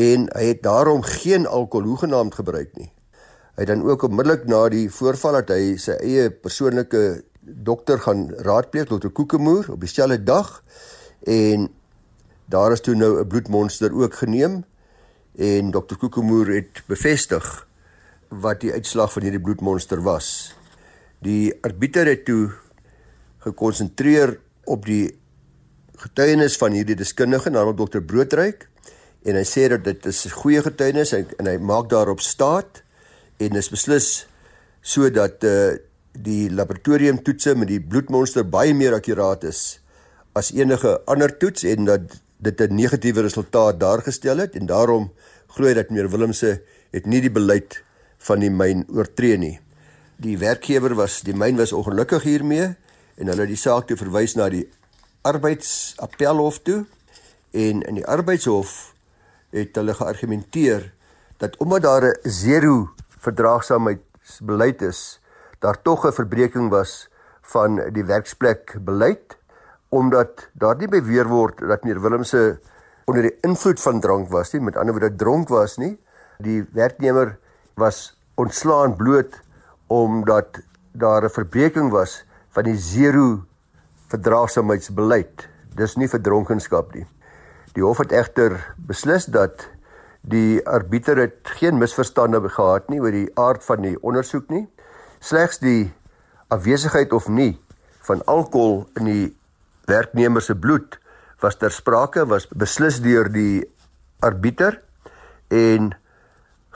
en 0.00 0.28
hy 0.34 0.44
het 0.52 0.62
daarom 0.62 1.02
geen 1.06 1.46
alkohol 1.46 1.88
hoegenaamd 1.94 2.34
gebruik 2.38 2.70
nie. 2.78 2.90
Hy 3.54 3.66
het 3.66 3.70
dan 3.70 3.84
ook 3.86 4.06
onmiddellik 4.06 4.46
na 4.50 4.64
die 4.70 4.86
voorval 4.90 5.40
dat 5.40 5.54
hy 5.54 5.74
sy 5.82 5.98
eie 6.02 6.30
persoonlike 6.30 7.24
dokter 7.42 8.00
gaan 8.06 8.28
raadpleeg 8.46 8.88
dokter 8.90 9.10
Kokemoer 9.10 9.70
op 9.74 9.82
dieselfde 9.82 10.22
dag 10.22 10.56
en 11.26 11.68
daar 12.50 12.72
is 12.72 12.82
toe 12.86 12.94
nou 12.94 13.20
'n 13.20 13.28
bloedmonster 13.28 13.92
ook 13.92 14.14
geneem 14.14 14.64
en 15.38 15.70
dokter 15.70 15.96
Kokemoer 15.96 16.54
het 16.54 16.82
bevestig 16.86 17.66
wat 18.28 18.60
die 18.60 18.72
uitslag 18.72 19.12
van 19.12 19.22
hierdie 19.22 19.40
bloedmonster 19.40 20.02
was. 20.02 20.54
Die 21.18 21.54
arbiter 21.62 22.06
het 22.06 22.24
toe 22.24 22.52
gekonsentreer 23.44 24.38
op 24.64 24.86
die 24.86 25.14
getuienis 26.00 26.56
van 26.60 26.72
hierdie 26.72 26.96
deskundige, 26.98 27.50
naamlik 27.50 27.76
dokter 27.78 28.02
Broodryk, 28.02 28.68
en 29.24 29.38
hy 29.38 29.44
sê 29.48 29.68
dat 29.72 29.84
dit 29.84 30.06
is 30.06 30.26
'n 30.26 30.36
goeie 30.40 30.62
getuienis 30.62 31.12
en, 31.12 31.26
en 31.38 31.46
hy 31.46 31.56
maak 31.58 31.88
daarop 31.88 32.20
staat 32.20 32.82
en 33.38 33.56
is 33.56 33.70
beslis 33.70 34.26
sodat 34.82 35.44
uh, 35.44 35.76
die 36.12 36.50
laboratoriumtoetse 36.50 37.54
met 37.56 37.68
die 37.68 37.80
bloedmonster 37.80 38.44
baie 38.44 38.74
meer 38.74 38.94
akkuraat 38.94 39.44
is 39.44 39.80
as 40.34 40.52
enige 40.52 41.00
ander 41.06 41.32
toets 41.38 41.64
en 41.64 41.84
dat 41.84 42.20
dit 42.38 42.60
'n 42.60 42.74
negatiewe 42.74 43.22
resultaat 43.22 43.80
daargestel 43.80 44.38
het 44.38 44.56
en 44.56 44.66
daarom 44.66 45.10
glo 45.48 45.66
hy 45.66 45.74
dat 45.74 45.90
meneer 45.90 46.10
Willemse 46.10 46.60
het 46.92 47.06
nie 47.06 47.20
die 47.20 47.32
beleid 47.32 47.82
van 48.18 48.40
die 48.40 48.50
myn 48.50 48.84
oortree 48.88 49.36
nie. 49.36 49.60
Die 50.16 50.38
werkgewer 50.38 50.94
was 50.94 51.22
die 51.22 51.34
myn 51.34 51.56
was 51.56 51.72
ongelukkig 51.72 52.22
hiermee 52.22 52.76
en 53.16 53.26
hulle 53.26 53.46
het 53.46 53.52
die 53.52 53.60
saak 53.60 53.86
toe 53.86 53.96
verwys 53.96 54.34
na 54.36 54.48
die 54.48 54.64
arbeidsappelhof 55.22 56.58
toe 56.66 56.84
en 57.54 57.82
in 57.82 58.00
die 58.00 58.06
arbeidshof 58.06 58.94
het 59.54 59.76
hulle 59.78 59.94
geargumenteer 59.94 60.90
dat 61.38 61.56
omdat 61.62 61.82
daar 61.82 62.04
'n 62.04 62.30
zero 62.30 62.90
verdraagsaamheidsbeleid 63.24 64.82
is, 64.82 65.20
daar 65.58 65.82
tog 65.82 66.06
'n 66.06 66.12
verbreeking 66.12 66.70
was 66.70 67.08
van 67.42 67.80
die 67.92 68.04
werksplek 68.04 68.76
beleid 68.80 69.36
omdat 69.88 70.48
daar 70.52 70.76
nie 70.76 70.88
beweer 70.88 71.28
word 71.28 71.58
dat 71.58 71.84
meneer 71.84 72.02
Willemse 72.02 72.58
onder 73.04 73.22
die 73.22 73.36
invloed 73.40 73.80
van 73.80 74.00
drank 74.00 74.30
was 74.32 74.52
nie, 74.52 74.60
met 74.60 74.76
ander 74.76 74.96
woorde 74.96 75.16
dronk 75.16 75.48
was 75.48 75.76
nie. 75.76 75.98
Die 76.38 76.64
werknemer 76.72 77.38
was 77.74 78.16
ontslaan 78.34 78.96
bloot 78.96 79.40
omdat 79.86 80.62
daar 80.92 81.24
'n 81.24 81.30
verbreeking 81.30 81.90
was 81.90 82.24
van 82.54 82.68
die 82.68 82.78
zero 82.78 83.44
verdraagsaamheidsbeleid. 84.12 85.48
Dis 85.74 85.96
nie 85.98 86.08
verdronkenskap 86.10 86.94
nie. 86.94 87.06
Die 87.74 87.82
hof 87.82 87.98
het 88.04 88.14
egter 88.14 88.60
beslis 88.76 89.26
dat 89.26 89.66
die 90.22 90.62
arbiter 90.66 91.18
het 91.18 91.50
geen 91.58 91.78
misverstande 91.80 92.40
gehad 92.48 92.88
nie 92.88 93.00
oor 93.02 93.12
die 93.12 93.30
aard 93.40 93.64
van 93.66 93.82
die 93.84 93.96
ondersoek 94.00 94.48
nie. 94.54 94.64
Slegs 95.20 95.58
die 95.60 95.92
afwesigheid 96.54 97.12
of 97.12 97.28
nie 97.28 97.56
van 98.06 98.22
alkohol 98.30 98.84
in 99.00 99.08
die 99.08 99.26
werknemer 99.90 100.42
se 100.42 100.54
bloed 100.54 100.98
was 101.42 101.58
ter 101.60 101.72
sprake 101.72 102.24
was 102.30 102.46
beslis 102.52 103.00
deur 103.04 103.28
die 103.32 103.64
arbiter 104.24 104.78
en 105.52 105.92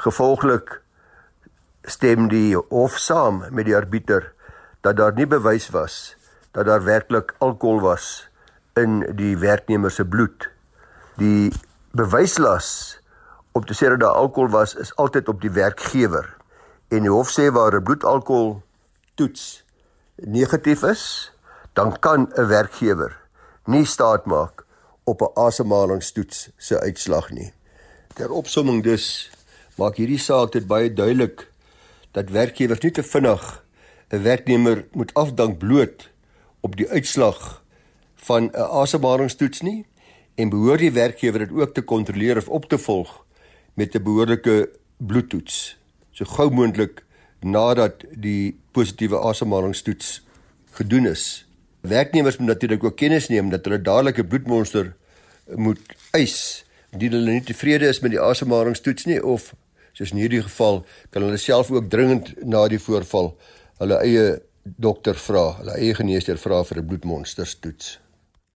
gevolglik 0.04 0.80
stem 1.88 2.28
die 2.28 2.56
hof 2.56 2.99
saam 3.00 3.44
met 3.50 3.68
die 3.68 3.76
arbiter 3.76 4.32
dat 4.80 4.97
daar 4.97 5.12
nie 5.12 5.26
bewys 5.26 5.68
was 5.68 6.16
dat 6.50 6.66
daar 6.66 6.85
werklik 6.85 7.35
alkohol 7.38 7.80
was 7.80 8.28
in 8.75 9.00
die 9.14 9.37
werknemer 9.38 9.90
se 9.90 10.04
bloed. 10.04 10.49
Die 11.16 11.52
bewyslas 11.90 12.99
om 13.52 13.64
te 13.66 13.75
sê 13.75 13.90
dat 13.92 14.00
daar 14.00 14.18
alkohol 14.18 14.50
was 14.50 14.75
is 14.75 14.94
altyd 14.97 15.28
op 15.28 15.40
die 15.40 15.52
werkgewer 15.52 16.35
en 16.88 17.04
die 17.04 17.12
hof 17.12 17.30
sê 17.35 17.50
waar 17.52 17.75
'n 17.75 17.82
bloedalkohol 17.82 18.62
toets 19.14 19.64
negatief 20.16 20.82
is, 20.82 21.32
dan 21.73 21.99
kan 21.99 22.30
'n 22.35 22.47
werkgewer 22.47 23.16
nie 23.64 23.85
staat 23.85 24.25
maak 24.26 24.64
op 25.04 25.20
'n 25.23 25.32
asemhalingstoets 25.35 26.50
se 26.56 26.80
uitslag 26.80 27.30
nie. 27.30 27.52
Ter 28.14 28.30
opsomming 28.30 28.82
dus 28.82 29.30
maak 29.76 29.97
hierdie 29.97 30.18
saak 30.18 30.52
dit 30.52 30.66
baie 30.66 30.92
duidelik 30.92 31.50
dat 32.11 32.30
werkgewers 32.30 32.80
nie 32.80 32.90
te 32.90 33.02
vinnig 33.02 33.62
'n 34.11 34.23
werknemer 34.23 34.87
moet 34.93 35.15
afdank 35.15 35.59
bloot 35.59 36.11
op 36.61 36.77
die 36.77 36.88
uitslag 36.88 37.65
van 38.15 38.50
'n 38.50 38.71
asemhalingstoets 38.83 39.61
nie 39.61 39.87
en 40.35 40.49
behoort 40.49 40.79
die 40.79 40.93
werkgewer 40.93 41.38
dit 41.38 41.50
ook 41.50 41.75
te 41.75 41.83
kontroleer 41.83 42.37
of 42.37 42.49
op 42.49 42.69
te 42.69 42.79
volg 42.79 43.25
met 43.75 43.95
'n 43.95 44.03
behoorlike 44.03 44.71
bloedtoets 44.97 45.79
so 46.11 46.25
gou 46.25 46.50
moontlik 46.50 47.05
nadat 47.41 48.05
die 48.11 48.59
positiewe 48.73 49.19
asemhalingstoets 49.19 50.27
gedoen 50.71 51.07
is. 51.07 51.47
Werknemers 51.81 52.37
moet 52.37 52.47
natuurlik 52.47 52.85
ook 52.85 52.97
kennis 52.97 53.29
neem 53.29 53.50
dat 53.50 53.65
hulle 53.65 53.83
dadelik 53.83 54.19
'n 54.19 54.29
bloedmonster 54.29 54.97
moet 55.55 55.81
eis 56.11 56.65
indien 56.93 57.12
hulle 57.12 57.31
nie 57.31 57.45
tevrede 57.45 57.88
is 57.88 58.00
met 58.00 58.11
die 58.11 58.21
asemhalingstoets 58.21 59.05
nie 59.05 59.25
of 59.25 59.55
soos 59.93 60.11
in 60.11 60.21
hierdie 60.23 60.43
geval 60.43 60.85
kan 61.11 61.23
hulle 61.23 61.37
self 61.37 61.71
ook 61.71 61.91
dringend 61.91 62.45
na 62.45 62.69
die 62.69 62.81
voorval 62.81 63.37
hulle 63.78 64.00
eie 64.04 64.26
dokter 64.76 65.16
vra, 65.16 65.52
hulle 65.61 65.78
eie 65.78 65.94
geneesheer 65.94 66.38
vra 66.38 66.62
vir 66.64 66.78
'n 66.78 66.87
bloedmonsterstoets. 66.87 67.99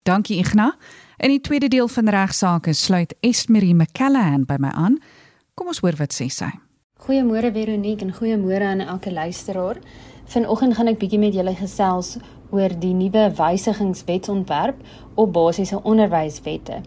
Dankie 0.02 0.38
Igna. 0.38 0.76
In 1.18 1.30
die 1.30 1.40
tweede 1.40 1.68
deel 1.68 1.88
van 1.88 2.08
regsaake 2.08 2.72
sluit 2.72 3.14
Esmerie 3.20 3.74
McCallahan 3.74 4.44
by 4.44 4.56
my 4.58 4.68
aan. 4.68 4.98
Kom 5.54 5.66
ons 5.66 5.78
hoor 5.78 5.96
wat 5.96 6.12
sê 6.12 6.28
sy. 6.28 6.50
Goeiemôre 7.06 7.52
Veronique 7.52 8.02
en 8.02 8.14
goeiemôre 8.14 8.62
aan 8.62 8.80
elke 8.80 9.12
luisteraar. 9.12 9.78
Vanoggend 10.24 10.74
gaan 10.74 10.88
ek 10.88 10.98
bietjie 10.98 11.18
met 11.18 11.34
julle 11.34 11.54
gesels 11.54 12.16
oor 12.50 12.68
die 12.68 12.92
nuwe 12.94 13.30
wysigingswetsontwerp 13.38 14.76
op 15.14 15.32
basiese 15.32 15.82
onderwyswette. 15.82 16.82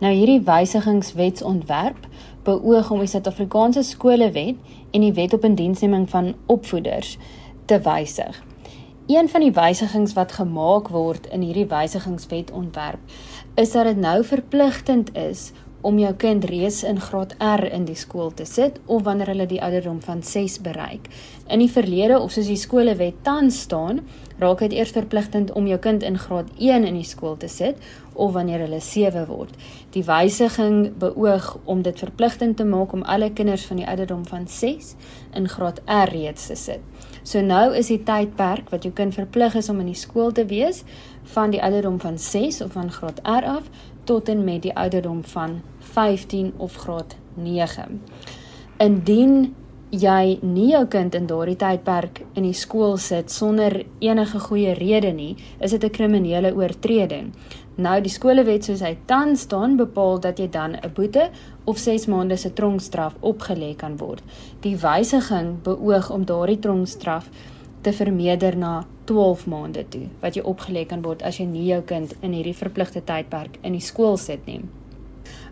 Nou 0.00 0.12
hierdie 0.14 0.40
wysigingswetsontwerp 0.40 2.06
beoog 2.44 2.90
om 2.90 3.02
die 3.02 3.10
Suid-Afrikaanse 3.10 3.82
skolewet 3.82 4.56
en 4.90 5.00
die 5.00 5.12
wet 5.12 5.34
op 5.34 5.44
indiensneming 5.44 6.08
van 6.10 6.34
opvoeders 6.46 7.18
te 7.70 7.78
wysig. 7.80 8.42
Een 9.06 9.28
van 9.30 9.44
die 9.44 9.52
wysigings 9.54 10.12
wat 10.18 10.32
gemaak 10.32 10.88
word 10.90 11.28
in 11.30 11.42
hierdie 11.46 11.68
wysigingswetontwerp 11.70 13.12
is 13.54 13.74
dat 13.76 13.86
dit 13.86 14.00
nou 14.02 14.24
verpligtend 14.26 15.12
is 15.14 15.50
om 15.86 15.98
jou 16.02 16.10
kind 16.18 16.44
reeds 16.50 16.82
in 16.84 16.98
graad 17.00 17.36
R 17.38 17.62
in 17.70 17.86
die 17.86 17.96
skool 17.96 18.34
te 18.34 18.44
sit 18.44 18.80
of 18.86 19.04
wanneer 19.06 19.30
hulle 19.32 19.46
die 19.48 19.62
ouderdom 19.62 20.00
van 20.02 20.22
6 20.22 20.58
bereik. 20.66 21.06
In 21.46 21.62
die 21.62 21.70
verlede 21.70 22.18
of 22.18 22.34
soos 22.34 22.50
die 22.50 22.58
skolewet 22.58 23.22
tans 23.22 23.62
staan, 23.68 24.02
raak 24.42 24.66
dit 24.66 24.74
eers 24.76 24.94
verpligtend 24.96 25.54
om 25.54 25.70
jou 25.70 25.78
kind 25.78 26.02
in 26.02 26.18
graad 26.18 26.50
1 26.58 26.90
in 26.90 26.98
die 26.98 27.06
skool 27.06 27.38
te 27.38 27.48
sit 27.48 27.78
of 28.20 28.32
wanneer 28.36 28.60
hulle 28.64 28.80
7 28.84 29.24
word. 29.30 29.54
Die 29.94 30.04
wysiging 30.04 30.92
beoog 31.00 31.54
om 31.64 31.82
dit 31.82 31.98
verpligtend 31.98 32.58
te 32.60 32.66
maak 32.68 32.92
om 32.96 33.02
alle 33.02 33.30
kinders 33.32 33.64
van 33.68 33.80
die 33.80 33.88
ouderdom 33.88 34.26
van 34.28 34.48
6 34.48 34.94
in 35.38 35.48
graad 35.48 35.80
R 35.86 36.12
reeds 36.12 36.50
te 36.50 36.56
sit. 36.56 37.06
So 37.22 37.40
nou 37.44 37.70
is 37.76 37.88
die 37.92 38.02
tydperk 38.04 38.70
wat 38.74 38.84
jou 38.84 38.92
kind 38.96 39.16
verplig 39.16 39.56
is 39.60 39.68
om 39.72 39.80
in 39.80 39.92
die 39.92 39.98
skool 39.98 40.32
te 40.36 40.44
wees 40.50 40.84
van 41.34 41.54
die 41.54 41.62
ouderdom 41.62 42.00
van 42.00 42.18
6 42.18 42.60
of 42.66 42.76
van 42.76 42.92
graad 42.92 43.22
R 43.24 43.48
af 43.56 43.70
tot 44.08 44.28
en 44.28 44.44
met 44.44 44.62
die 44.64 44.74
ouderdom 44.76 45.24
van 45.32 45.60
15 45.94 46.52
of 46.58 46.76
graad 46.84 47.16
9. 47.36 48.00
Indien 48.80 49.54
jy 49.90 50.38
nie 50.46 50.70
jou 50.70 50.84
kind 50.90 51.14
in 51.18 51.26
daardie 51.26 51.58
tydperk 51.58 52.22
in 52.38 52.46
die 52.46 52.54
skool 52.54 52.96
sit 53.02 53.30
sonder 53.34 53.80
enige 53.98 54.38
goeie 54.46 54.74
rede 54.78 55.10
nie, 55.12 55.36
is 55.60 55.70
dit 55.70 55.84
'n 55.84 55.90
kriminele 55.90 56.54
oortreding. 56.54 57.32
Nou 57.80 57.96
die 58.04 58.12
skolewet 58.12 58.66
soos 58.66 58.82
hy 58.84 58.90
tans 59.08 59.46
staan 59.46 59.78
bepaal 59.78 60.18
dat 60.20 60.40
jy 60.40 60.50
dan 60.52 60.74
'n 60.76 60.90
boete 60.94 61.30
of 61.64 61.78
6 61.78 62.06
maande 62.12 62.36
se 62.36 62.52
tronkstraf 62.52 63.14
opgelê 63.20 63.76
kan 63.76 63.96
word. 63.96 64.22
Die 64.60 64.76
wysiging 64.76 65.62
beoog 65.62 66.10
om 66.10 66.24
daardie 66.24 66.58
tronkstraf 66.58 67.30
te 67.82 67.92
vermeerder 67.92 68.56
na 68.56 68.84
12 69.04 69.46
maande 69.46 69.84
toe 69.88 70.08
wat 70.20 70.36
jy 70.36 70.42
opgelê 70.42 70.86
kan 70.86 71.02
word 71.02 71.22
as 71.22 71.38
jy 71.38 71.46
nie 71.46 71.66
jou 71.70 71.80
kind 71.82 72.14
in 72.20 72.32
hierdie 72.32 72.56
verpligte 72.56 73.00
tydperk 73.00 73.58
in 73.62 73.72
die 73.72 73.86
skool 73.86 74.16
sit 74.16 74.46
nie. 74.46 74.60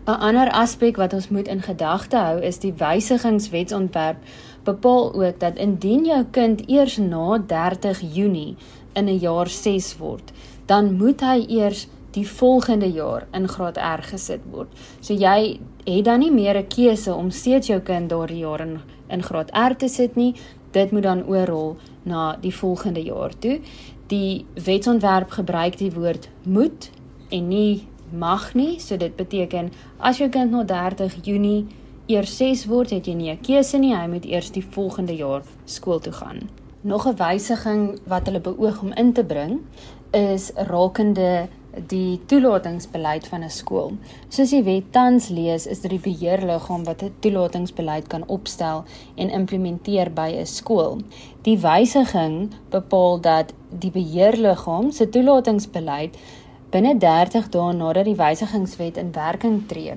'n 0.05 0.19
Ander 0.27 0.49
aspek 0.51 0.97
wat 0.97 1.13
ons 1.13 1.29
moet 1.29 1.47
in 1.47 1.61
gedagte 1.61 2.17
hou 2.17 2.39
is 2.41 2.59
die 2.59 2.73
wysigingswetsontwerp 2.73 4.17
bepaal 4.63 5.13
ook 5.13 5.39
dat 5.39 5.57
indien 5.57 6.05
jou 6.05 6.23
kind 6.31 6.61
eers 6.67 6.97
na 6.97 7.37
30 7.37 8.01
Junie 8.13 8.55
in 8.93 9.05
'n 9.05 9.19
jaar 9.19 9.47
6 9.47 9.97
word, 9.97 10.31
dan 10.65 10.93
moet 10.97 11.21
hy 11.21 11.45
eers 11.47 11.87
die 12.11 12.27
volgende 12.27 12.91
jaar 12.91 13.27
in 13.31 13.47
graad 13.47 13.77
R 13.77 14.01
gesit 14.01 14.41
word. 14.51 14.67
So 15.01 15.13
jy 15.13 15.59
het 15.85 16.05
dan 16.05 16.19
nie 16.19 16.31
meer 16.31 16.57
'n 16.57 16.67
keuse 16.67 17.13
om 17.13 17.31
steeds 17.31 17.67
jou 17.67 17.79
kind 17.79 18.09
daardie 18.09 18.39
jaar 18.39 18.61
in 18.61 18.79
in 19.09 19.23
graad 19.23 19.49
R 19.53 19.75
te 19.75 19.87
sit 19.87 20.15
nie. 20.15 20.35
Dit 20.71 20.91
moet 20.91 21.03
dan 21.03 21.25
oorrol 21.27 21.77
na 22.03 22.37
die 22.41 22.55
volgende 22.55 23.03
jaar 23.03 23.33
toe. 23.39 23.59
Die 24.07 24.45
wetsontwerp 24.53 25.29
gebruik 25.29 25.77
die 25.77 25.91
woord 25.91 26.29
moet 26.43 26.91
en 27.29 27.47
nie 27.47 27.87
mag 28.11 28.53
nie. 28.53 28.79
So 28.79 28.97
dit 28.97 29.15
beteken 29.15 29.71
as 29.97 30.17
jou 30.17 30.29
kind 30.29 30.51
na 30.51 30.63
30 30.63 31.15
Junie 31.23 31.67
eers 32.09 32.37
6 32.37 32.65
word, 32.65 32.89
het 32.89 33.05
jy 33.07 33.13
nie 33.13 33.31
'n 33.31 33.41
keuse 33.41 33.77
nie. 33.77 33.95
Hy 33.95 34.07
moet 34.07 34.25
eers 34.25 34.51
die 34.51 34.65
volgende 34.65 35.15
jaar 35.15 35.41
skool 35.65 35.99
toe 35.99 36.13
gaan. 36.13 36.49
Nog 36.81 37.07
'n 37.07 37.15
wysiging 37.15 37.99
wat 38.07 38.25
hulle 38.25 38.39
beoog 38.39 38.81
om 38.81 38.93
in 38.93 39.13
te 39.13 39.23
bring 39.23 39.59
is 40.11 40.51
rakende 40.55 41.47
die 41.87 42.19
toelatingsbeleid 42.25 43.27
van 43.27 43.43
'n 43.43 43.49
skool. 43.49 43.91
Soos 44.29 44.49
die 44.49 44.63
wet 44.63 44.91
tans 44.91 45.29
lees, 45.29 45.67
is 45.67 45.79
dit 45.81 45.91
die 45.91 45.99
beheerliggaam 45.99 46.83
wat 46.83 47.03
'n 47.03 47.13
toelatingsbeleid 47.19 48.07
kan 48.07 48.27
opstel 48.27 48.83
en 49.15 49.29
implementeer 49.29 50.11
by 50.13 50.29
'n 50.35 50.45
skool. 50.45 50.97
Die 51.41 51.57
wysiging 51.59 52.49
bepaal 52.69 53.21
dat 53.21 53.53
die 53.69 53.91
beheerliggaam 53.91 54.91
se 54.91 55.09
toelatingsbeleid 55.09 56.17
binne 56.69 56.97
30 56.97 57.49
dae 57.49 57.73
nadat 57.73 58.05
die 58.05 58.15
wysigingswet 58.15 58.97
in 58.97 59.11
werking 59.11 59.67
tree 59.67 59.93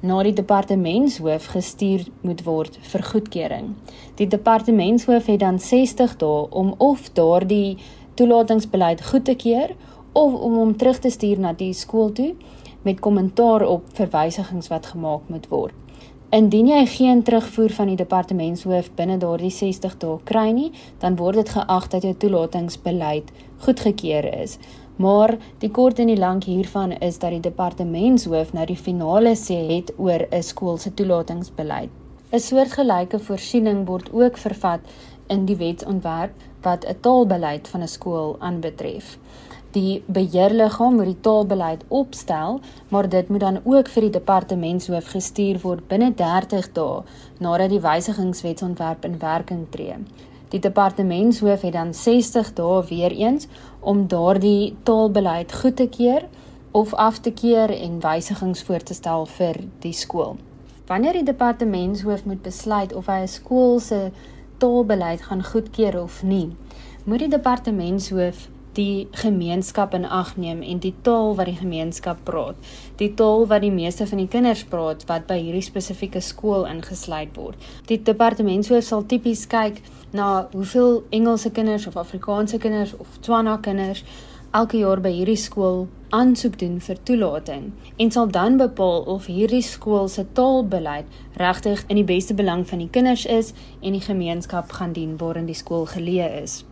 na 0.00 0.22
die 0.22 0.32
departementshoof 0.32 1.46
gestuur 1.46 2.04
moet 2.20 2.44
word 2.46 2.78
vir 2.90 3.02
goedkeuring. 3.02 3.74
Die 4.14 4.26
departementshoof 4.26 5.26
het 5.26 5.40
dan 5.40 5.58
60 5.58 6.16
dae 6.16 6.46
om 6.50 6.74
of 6.78 7.10
daardie 7.12 7.78
toelatingsbeleid 8.14 9.02
goed 9.10 9.24
te 9.24 9.34
keur 9.34 9.74
of 10.18 10.34
om 10.34 10.54
hom 10.58 10.76
terug 10.76 10.98
te 10.98 11.10
stuur 11.14 11.38
na 11.38 11.52
die 11.52 11.74
skool 11.74 12.10
toe 12.12 12.32
met 12.86 13.00
kommentaar 13.04 13.64
op 13.66 13.84
verwysigings 13.98 14.70
wat 14.72 14.86
gemaak 14.92 15.28
moet 15.32 15.46
word. 15.52 15.74
Indien 16.34 16.66
jy 16.68 16.80
geen 16.92 17.22
terugvoer 17.24 17.72
van 17.72 17.88
die 17.88 17.96
departementshoof 17.96 18.90
binne 18.98 19.16
daardie 19.22 19.52
60 19.54 19.94
dae 20.02 20.18
kry 20.28 20.50
nie, 20.52 20.68
dan 21.00 21.16
word 21.16 21.40
dit 21.40 21.52
geag 21.54 21.86
dat 21.94 22.04
jou 22.04 22.12
toelatingsbeleid 22.24 23.30
goedgekeur 23.64 24.28
is. 24.42 24.58
Maar 24.98 25.36
die 25.62 25.70
kort 25.70 26.02
en 26.02 26.10
die 26.10 26.18
lank 26.18 26.44
hiervan 26.50 26.92
is 26.98 27.20
dat 27.22 27.32
die 27.32 27.44
departementshoof 27.46 28.52
nou 28.52 28.66
die 28.68 28.76
finale 28.76 29.32
sê 29.40 29.58
het 29.70 29.94
oor 29.96 30.26
'n 30.28 30.42
skool 30.42 30.76
se 30.76 30.94
toelatingsbeleid. 30.94 31.90
'n 32.32 32.40
Soortgelyke 32.48 33.18
voorsiening 33.18 33.86
word 33.86 34.12
ook 34.12 34.36
vervat 34.36 34.80
in 35.28 35.46
die 35.46 35.56
wetsontwerp 35.56 36.34
wat 36.62 36.84
'n 36.84 37.00
taalbeleid 37.00 37.68
van 37.68 37.82
'n 37.82 37.94
skool 37.96 38.36
aanbetref 38.38 39.16
die 39.72 40.02
beheerliggaam 40.06 40.94
moet 40.96 41.10
die 41.10 41.20
taalbeleid 41.20 41.84
opstel, 41.88 42.60
maar 42.88 43.08
dit 43.08 43.28
moet 43.28 43.40
dan 43.40 43.60
ook 43.64 43.88
vir 43.88 44.06
die 44.06 44.16
departementshoof 44.16 45.10
gestuur 45.12 45.60
word 45.62 45.84
binne 45.88 46.14
30 46.14 46.72
dae 46.72 47.02
nadat 47.38 47.70
die 47.74 47.82
wysigingswetsontwerp 47.84 49.04
in 49.04 49.18
werking 49.20 49.66
tree. 49.70 49.98
Die 50.48 50.60
departementshoof 50.60 51.60
het 51.66 51.76
dan 51.76 51.94
60 51.94 52.52
dae 52.56 52.82
weer 52.88 53.12
eens 53.12 53.46
om 53.80 54.06
daardie 54.08 54.76
taalbeleid 54.82 55.52
goed 55.52 55.76
te 55.76 55.88
keur 55.88 56.24
of 56.72 56.94
af 56.94 57.18
te 57.20 57.32
keur 57.32 57.70
en 57.70 58.00
wysigings 58.00 58.62
voor 58.62 58.82
te 58.82 58.94
stel 58.94 59.26
vir 59.26 59.64
die 59.84 59.92
skool. 59.92 60.36
Wanneer 60.88 61.12
die 61.12 61.28
departementshoof 61.28 62.24
moet 62.24 62.42
besluit 62.42 62.94
of 62.94 63.06
hy 63.06 63.20
'n 63.22 63.28
skool 63.28 63.80
se 63.80 64.10
taalbeleid 64.58 65.22
gaan 65.22 65.44
goedkeur 65.44 66.02
of 66.02 66.22
nie, 66.22 66.56
moet 67.04 67.18
die 67.18 67.28
departementshoof 67.28 68.48
die 68.78 69.08
gemeenskap 69.18 69.94
in 69.98 70.06
ag 70.06 70.36
neem 70.38 70.62
en 70.62 70.78
die 70.82 70.94
taal 71.02 71.34
wat 71.38 71.50
die 71.50 71.58
gemeenskap 71.58 72.20
praat. 72.28 72.56
Die 73.02 73.10
taal 73.18 73.46
wat 73.50 73.64
die 73.66 73.74
meeste 73.74 74.06
van 74.06 74.22
die 74.22 74.30
kinders 74.30 74.62
praat 74.70 75.02
wat 75.10 75.26
by 75.30 75.40
hierdie 75.40 75.64
spesifieke 75.66 76.22
skool 76.22 76.66
ingesluit 76.70 77.34
word. 77.36 77.58
Die 77.90 77.98
departementshoof 77.98 78.86
sal 78.86 79.06
tipies 79.10 79.46
kyk 79.50 79.82
na 80.14 80.46
hoeveel 80.54 81.02
Engelse 81.10 81.50
kinders 81.50 81.88
of 81.90 81.98
Afrikaanse 81.98 82.62
kinders 82.62 82.94
of 83.02 83.18
Tswana 83.20 83.58
kinders 83.66 84.04
elke 84.56 84.78
jaar 84.80 85.02
by 85.04 85.10
hierdie 85.12 85.36
skool 85.36 85.88
aansoek 86.16 86.54
doen 86.62 86.78
vir 86.80 87.02
toelating 87.04 87.66
en 88.00 88.14
sal 88.14 88.30
dan 88.32 88.56
bepaal 88.62 89.04
of 89.14 89.26
hierdie 89.28 89.64
skool 89.66 90.08
se 90.08 90.24
taalbeleid 90.38 91.20
regtig 91.42 91.84
in 91.88 92.00
die 92.00 92.08
beste 92.14 92.38
belang 92.38 92.64
van 92.70 92.80
die 92.80 92.88
kinders 92.94 93.26
is 93.28 93.52
en 93.82 93.92
die 93.98 94.06
gemeenskap 94.06 94.72
gaan 94.78 94.96
dien 94.96 95.18
waarin 95.20 95.50
die 95.50 95.58
skool 95.58 95.84
geleë 95.92 96.32
is. 96.40 96.62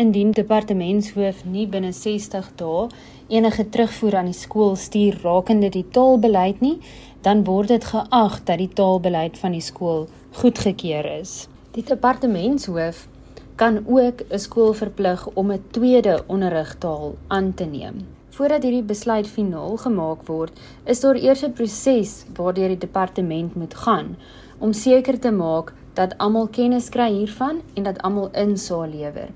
Indien 0.00 0.30
departementshoof 0.32 1.42
nie 1.44 1.66
binne 1.68 1.90
60 1.92 2.46
dae 2.56 2.86
enige 3.28 3.64
terugvoer 3.74 4.14
aan 4.22 4.30
die 4.30 4.36
skool 4.38 4.72
stuur 4.80 5.18
rakende 5.20 5.68
die 5.74 5.84
taalbeleid 5.84 6.62
nie, 6.64 6.78
dan 7.20 7.42
word 7.44 7.68
dit 7.74 7.84
geag 7.90 8.38
dat 8.48 8.62
die 8.62 8.70
taalbeleid 8.72 9.36
van 9.36 9.52
die 9.52 9.60
skool 9.60 10.06
goedgekeur 10.40 11.08
is. 11.18 11.34
Die 11.76 11.84
departementshoof 11.84 13.04
kan 13.60 13.82
ook 13.84 14.24
'n 14.30 14.38
skool 14.38 14.72
verplig 14.72 15.28
om 15.34 15.52
'n 15.52 15.64
tweede 15.76 16.24
onderrigtaal 16.26 17.14
aan 17.28 17.54
te 17.54 17.64
neem. 17.64 18.06
Voordat 18.30 18.62
hierdie 18.62 18.82
besluit 18.82 19.28
finaal 19.28 19.76
gemaak 19.76 20.26
word, 20.26 20.52
is 20.84 21.00
daar 21.00 21.16
eers 21.16 21.44
'n 21.44 21.52
proses 21.52 22.24
waardeur 22.34 22.68
die 22.68 22.78
departement 22.86 23.54
moet 23.54 23.74
gaan 23.74 24.16
om 24.58 24.72
seker 24.72 25.18
te 25.18 25.30
maak 25.30 25.74
dat 25.94 26.18
almal 26.18 26.48
kennis 26.48 26.88
kry 26.88 27.10
hiervan 27.12 27.60
en 27.74 27.82
dat 27.82 28.02
almal 28.02 28.30
insaal 28.32 28.86
lewer. 28.86 29.28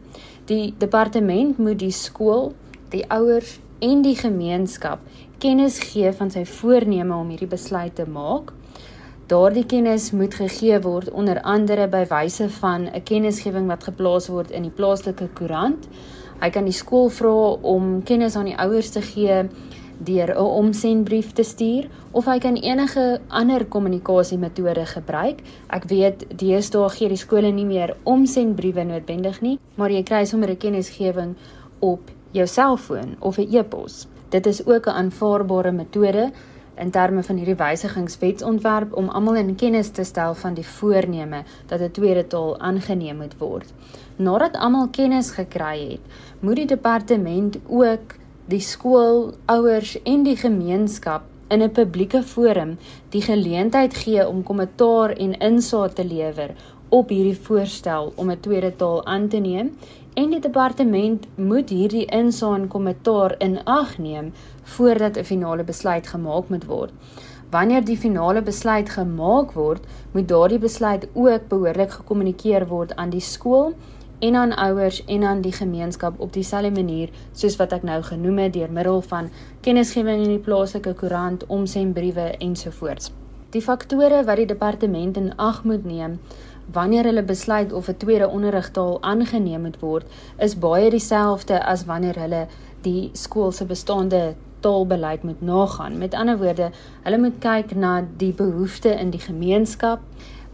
Die 0.47 0.75
departement 0.79 1.59
moet 1.59 1.79
die 1.79 1.91
skool, 1.91 2.53
die 2.93 3.03
ouers 3.11 3.57
en 3.83 4.05
die 4.05 4.15
gemeenskap 4.15 5.01
kennis 5.43 5.81
gee 5.83 6.13
van 6.15 6.31
sy 6.31 6.45
voorneme 6.49 7.17
om 7.17 7.33
hierdie 7.33 7.51
besluit 7.51 7.97
te 7.99 8.07
maak. 8.09 8.53
Daardie 9.27 9.65
kennis 9.67 10.13
moet 10.15 10.37
gegee 10.39 10.79
word 10.85 11.11
onder 11.11 11.41
andere 11.43 11.89
by 11.91 12.05
wyse 12.13 12.47
van 12.61 12.87
'n 12.87 13.03
kennisgewing 13.03 13.67
wat 13.67 13.89
geplaas 13.91 14.29
word 14.31 14.51
in 14.51 14.63
die 14.63 14.77
plaaslike 14.79 15.29
koerant. 15.35 15.89
Hy 16.41 16.51
kan 16.51 16.65
die 16.65 16.79
skool 16.79 17.11
vra 17.11 17.59
om 17.63 18.03
kennis 18.03 18.37
aan 18.37 18.45
die 18.45 18.59
ouers 18.59 18.91
te 18.91 19.03
gee 19.03 19.49
deur 19.99 20.31
'n 20.35 20.39
omsendbrief 20.39 21.33
te 21.33 21.43
stuur 21.43 21.89
of 22.11 22.25
hy 22.25 22.39
kan 22.39 22.57
enige 22.57 23.21
ander 23.29 23.65
kommunikasiemetode 23.65 24.87
gebruik. 24.87 25.41
Ek 25.69 25.85
weet 25.85 26.39
deesdae 26.39 26.89
gee 26.89 27.09
die 27.09 27.17
skole 27.17 27.53
nie 27.53 27.65
meer 27.65 27.97
omsendbriewe 28.03 28.85
noodwendig 28.85 29.41
nie, 29.41 29.59
maar 29.75 29.91
jy 29.91 30.03
kry 30.03 30.25
sommer 30.25 30.51
'n 30.51 30.57
kennisgewing 30.57 31.35
op 31.79 32.11
jou 32.33 32.47
selfoon 32.47 33.17
of 33.21 33.39
'n 33.39 33.49
e-pos. 33.57 34.07
Dit 34.29 34.47
is 34.47 34.67
ook 34.67 34.87
'n 34.87 34.91
aanvaarbare 34.91 35.73
metode 35.73 36.33
in 36.77 36.91
terme 36.91 37.23
van 37.23 37.37
hierdie 37.37 37.57
wysigingswetsontwerp 37.57 38.93
om 38.97 39.09
almal 39.09 39.35
in 39.35 39.55
kennis 39.55 39.91
te 39.91 40.05
stel 40.05 40.35
van 40.35 40.55
die 40.55 40.67
voorneme 40.67 41.43
dat 41.67 41.81
'n 41.81 41.91
tweede 41.91 42.27
taal 42.27 42.59
aangeneem 42.59 43.17
moet 43.17 43.39
word. 43.39 43.73
Nadat 44.17 44.57
almal 44.57 44.89
kennis 44.89 45.31
gekry 45.31 45.91
het, 45.91 46.01
moet 46.41 46.57
die 46.57 46.67
departement 46.67 47.59
ook 47.67 48.15
die 48.47 48.63
skool, 48.63 49.33
ouers 49.51 49.97
en 50.07 50.23
die 50.23 50.37
gemeenskap 50.39 51.25
in 51.51 51.63
'n 51.63 51.73
publieke 51.79 52.23
forum 52.23 52.77
die 53.11 53.23
geleentheid 53.23 53.95
gee 53.95 54.27
om 54.29 54.43
kommentaar 54.43 55.11
en 55.25 55.39
insaag 55.39 55.93
te 55.93 56.05
lewer 56.05 56.55
op 56.89 57.09
hierdie 57.09 57.41
voorstel 57.49 58.13
om 58.15 58.31
'n 58.31 58.41
tweede 58.41 58.77
taal 58.77 59.05
aan 59.07 59.29
te 59.29 59.39
neem 59.39 59.73
en 60.15 60.31
die 60.31 60.41
departement 60.41 61.27
moet 61.35 61.71
hierdie 61.71 62.07
insaag 62.07 62.55
en 62.55 62.69
kommentaar 62.69 63.35
in 63.39 63.59
ag 63.65 63.99
neem 63.99 64.33
voordat 64.63 65.17
'n 65.17 65.25
finale 65.25 65.65
besluit 65.65 66.07
gemaak 66.07 66.49
moet 66.49 66.67
word. 66.67 66.93
Wanneer 67.51 67.85
die 67.85 67.97
finale 67.97 68.43
besluit 68.43 68.89
gemaak 68.91 69.53
word, 69.53 69.83
moet 70.13 70.29
daardie 70.29 70.59
besluit 70.59 71.09
ook 71.15 71.49
behoorlik 71.49 71.91
gekommunikeer 71.91 72.67
word 72.67 72.97
aan 72.97 73.11
die 73.11 73.21
skool 73.21 73.75
en 74.19 74.35
aan 74.35 74.55
ouers 74.55 75.05
en 75.05 75.25
aan 75.25 75.41
die 75.41 75.53
gemeenskap 75.53 76.21
op 76.21 76.33
dieselfde 76.33 76.71
manier 76.71 77.11
soos 77.33 77.57
wat 77.57 77.73
ek 77.73 77.83
nou 77.83 78.01
genoem 78.03 78.39
het 78.39 78.53
deur 78.53 78.73
middel 78.73 79.03
van 79.03 79.31
kennisgewing 79.61 80.23
in 80.25 80.35
die 80.37 80.43
plaaslike 80.43 80.95
koerant, 80.95 81.47
omsendbriewe 81.47 82.35
ensovoorts. 82.39 83.13
Die 83.51 83.63
faktore 83.63 84.25
wat 84.25 84.37
die 84.37 84.47
departement 84.47 85.17
in 85.17 85.33
ag 85.37 85.65
moet 85.65 85.85
neem 85.85 86.21
wanneer 86.73 87.05
hulle 87.07 87.23
besluit 87.23 87.73
of 87.73 87.89
'n 87.89 87.97
tweede 87.97 88.29
onderrigtaal 88.29 89.03
aangeneem 89.03 89.63
moet 89.63 89.79
word, 89.81 90.07
is 90.39 90.59
baie 90.59 90.91
dieselfde 90.91 91.65
as 91.65 91.85
wanneer 91.85 92.19
hulle 92.19 92.47
die 92.83 93.11
skool 93.13 93.53
se 93.53 93.65
bestaande 93.65 94.35
taalbeleid 94.61 95.23
moet 95.23 95.41
nagaan. 95.41 95.99
Met 95.99 96.15
ander 96.15 96.39
woorde, 96.39 96.71
hulle 97.03 97.19
moet 97.19 97.39
kyk 97.39 97.75
na 97.75 98.05
die 98.17 98.33
behoeftes 98.33 99.01
in 99.01 99.11
die 99.11 99.21
gemeenskap, 99.21 100.01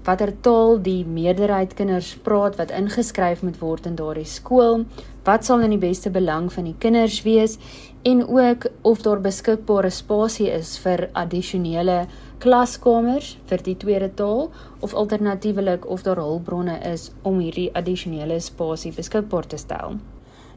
watter 0.06 0.32
taal 0.42 0.80
die 0.82 1.04
meerderheid 1.06 1.76
kinders 1.78 2.12
praat 2.26 2.56
wat 2.58 2.74
ingeskryf 2.74 3.42
moet 3.46 3.60
word 3.62 3.86
in 3.86 3.96
daardie 3.98 4.26
skool, 4.26 4.82
wat 5.26 5.46
sal 5.46 5.62
in 5.62 5.74
die 5.76 5.82
beste 5.82 6.10
belang 6.10 6.48
van 6.50 6.66
die 6.66 6.76
kinders 6.82 7.20
wees 7.22 7.58
en 8.02 8.24
ook 8.26 8.66
of 8.82 9.04
daar 9.06 9.22
beskikbare 9.22 9.90
spasie 9.94 10.48
is 10.50 10.74
vir 10.82 11.06
addisionele 11.14 12.00
klaskamers 12.42 13.36
vir 13.46 13.62
die 13.62 13.76
tweede 13.78 14.10
taal 14.18 14.48
of 14.80 14.94
alternatiefelik 14.98 15.86
of 15.86 16.02
daar 16.02 16.18
hulpbronne 16.18 16.80
is 16.90 17.10
om 17.22 17.38
hierdie 17.38 17.70
addisionele 17.78 18.40
spasie 18.42 18.90
beskikbaar 18.96 19.46
te 19.46 19.60
stel. 19.62 20.00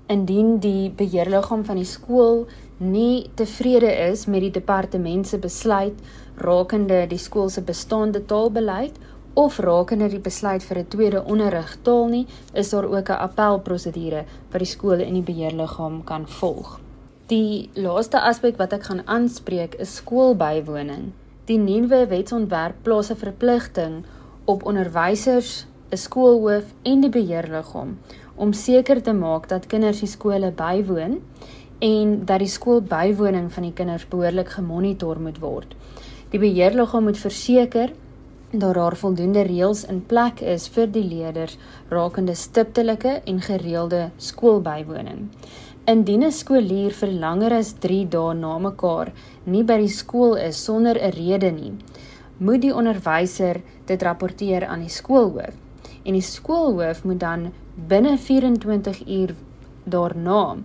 Indien 0.10 0.58
die 0.62 0.90
beheerliggaam 0.90 1.64
van 1.66 1.78
die 1.82 1.90
skool 1.90 2.46
nie 2.78 3.30
tevrede 3.38 3.90
is 4.10 4.26
met 4.26 4.42
die 4.42 4.54
departement 4.58 5.28
se 5.28 5.38
besluit 5.42 6.02
rakende 6.42 7.06
die 7.10 7.22
skool 7.22 7.50
se 7.50 7.62
bestaande 7.62 8.26
taalbeleid 8.30 8.98
of 9.36 9.60
rakende 9.60 10.08
die 10.10 10.20
besluit 10.24 10.64
vir 10.64 10.78
'n 10.80 10.88
tweede 10.88 11.24
onderrigtaal 11.24 12.08
nie, 12.08 12.28
is 12.54 12.70
daar 12.70 12.86
ook 12.86 13.10
'n 13.10 13.22
appelprosedure 13.28 14.24
wat 14.52 14.60
die 14.60 14.74
skole 14.76 15.04
en 15.04 15.14
die 15.14 15.30
beheerliggaam 15.32 16.04
kan 16.04 16.28
volg. 16.28 16.80
Die 17.28 17.70
laaste 17.74 18.22
aspek 18.22 18.58
wat 18.58 18.74
ek 18.74 18.84
gaan 18.84 19.02
aanspreek 19.06 19.76
is 19.76 19.96
skoolbywoning. 19.96 21.12
Die 21.46 21.58
nuwe 21.58 22.08
wetsontwerp 22.08 22.76
plaas 22.84 23.12
'n 23.12 23.16
verpligting 23.16 24.04
op 24.46 24.64
onderwysers, 24.64 25.66
'n 25.92 25.98
skoolhoof 25.98 26.64
en 26.84 27.02
die 27.02 27.10
beheerliggaam 27.10 27.98
om 28.36 28.54
seker 28.54 29.02
te 29.02 29.14
maak 29.14 29.48
dat 29.50 29.68
kinders 29.68 30.00
die 30.00 30.08
skole 30.12 30.52
bywoon 30.52 31.22
en 31.80 32.26
dat 32.26 32.40
die 32.40 32.48
skoolbywoning 32.48 33.52
van 33.54 33.64
die 33.64 33.74
kinders 33.74 34.08
behoorlik 34.08 34.50
gemonitor 34.50 35.20
moet 35.20 35.40
word. 35.40 35.76
Die 36.30 36.40
beheerliggaam 36.40 37.04
moet 37.04 37.18
verseker 37.18 37.92
daar 38.60 38.74
daar 38.74 38.96
voldoende 38.96 39.42
reëls 39.48 39.86
in 39.92 40.02
plek 40.06 40.42
is 40.42 40.68
vir 40.76 40.88
die 40.92 41.04
leerders 41.04 41.58
rakende 41.90 42.36
stiptelike 42.36 43.22
en 43.26 43.42
gereelde 43.42 44.10
skoolbywoning. 44.18 45.30
Indien 45.86 46.24
'n 46.24 46.32
skoolier 46.32 46.92
vir 46.92 47.12
langer 47.12 47.54
as 47.54 47.74
3 47.74 48.08
dae 48.10 48.34
na 48.34 48.58
mekaar 48.60 49.12
nie 49.46 49.64
by 49.64 49.78
die 49.78 49.96
skool 50.02 50.36
is 50.36 50.64
sonder 50.64 50.98
'n 50.98 51.12
rede 51.12 51.52
nie, 51.52 51.74
moet 52.38 52.62
die 52.62 52.74
onderwyser 52.74 53.62
dit 53.86 54.02
rapporteer 54.04 54.66
aan 54.66 54.80
die 54.80 54.90
skoolhoof 54.90 55.54
en 56.04 56.14
die 56.14 56.22
skoolhoof 56.22 57.04
moet 57.04 57.20
dan 57.20 57.52
binne 57.76 58.18
24 58.18 59.08
uur 59.08 59.36
daarna 59.84 60.58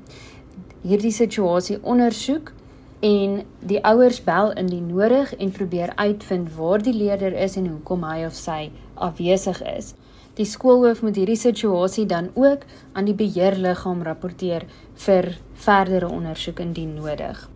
hierdie 0.83 1.13
situasie 1.13 1.79
ondersoek 1.83 2.53
en 3.01 3.43
die 3.65 3.81
ouers 3.85 4.21
bel 4.25 4.53
indien 4.61 4.91
nodig 4.93 5.33
en 5.37 5.53
probeer 5.57 5.93
uitvind 5.97 6.53
waar 6.57 6.83
die 6.85 6.93
leerder 6.93 7.33
is 7.33 7.57
en 7.57 7.71
hoekom 7.73 8.05
hy 8.05 8.25
of 8.27 8.37
sy 8.37 8.69
afwesig 8.95 9.63
is. 9.65 9.95
Die 10.37 10.45
skoolhoof 10.45 11.01
moet 11.03 11.17
hierdie 11.17 11.39
situasie 11.41 12.07
dan 12.07 12.29
ook 12.35 12.67
aan 12.93 13.09
die 13.09 13.17
beheerliggaam 13.17 14.05
rapporteer 14.05 14.69
vir 15.05 15.33
verdere 15.65 16.09
ondersoek 16.09 16.61
indien 16.61 16.95
nodig. 16.95 17.49